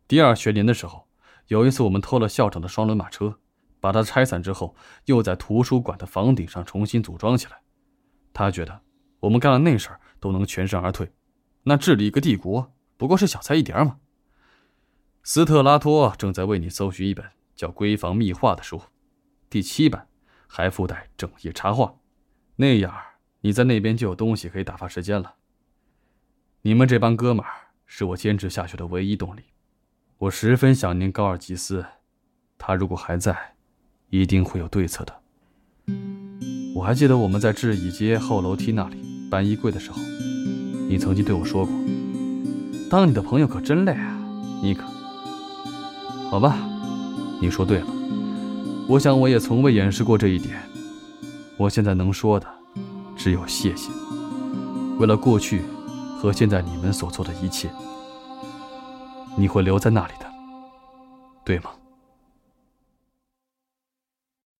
[0.06, 1.08] 第二学年的时候，
[1.48, 3.40] 有一次我们偷了校长的双轮马车，
[3.82, 4.76] 把它拆散之后，
[5.06, 7.62] 又在图书馆的房顶上重新组装起来。
[8.32, 8.82] 他觉得
[9.18, 11.12] 我们干了那事儿都能全身而退，
[11.64, 13.98] 那治理一个帝国不过是小菜一碟嘛。
[15.24, 18.80] 斯特拉托正在为你搜寻一本叫《闺房秘话》的书，
[19.50, 20.06] 第七版
[20.46, 21.96] 还附带整页插画，
[22.54, 22.94] 那样
[23.40, 25.34] 你在那边就有东西可以打发时间了。
[26.62, 27.50] 你们这帮哥们儿
[27.84, 29.42] 是我坚持下去的唯一动力，
[30.18, 31.84] 我十分想念高尔基斯，
[32.56, 33.56] 他如果还在，
[34.12, 35.14] 一定会有对策的。
[36.74, 39.98] 我还记得我们在制乙街后楼梯那里搬衣柜的时候，
[40.86, 41.74] 你曾经对我说过
[42.90, 44.18] ：“当你的朋友可真累啊，
[44.62, 44.84] 尼克。”
[46.28, 46.58] 好吧，
[47.40, 47.86] 你说对了，
[48.86, 50.60] 我想我也从未掩饰过这一点。
[51.56, 52.46] 我现在能说的
[53.16, 53.90] 只有谢谢，
[54.98, 55.62] 为了过去。
[56.18, 57.68] 和现在你们所做的一切，
[59.36, 60.26] 你会留在那里的，
[61.44, 61.70] 对吗？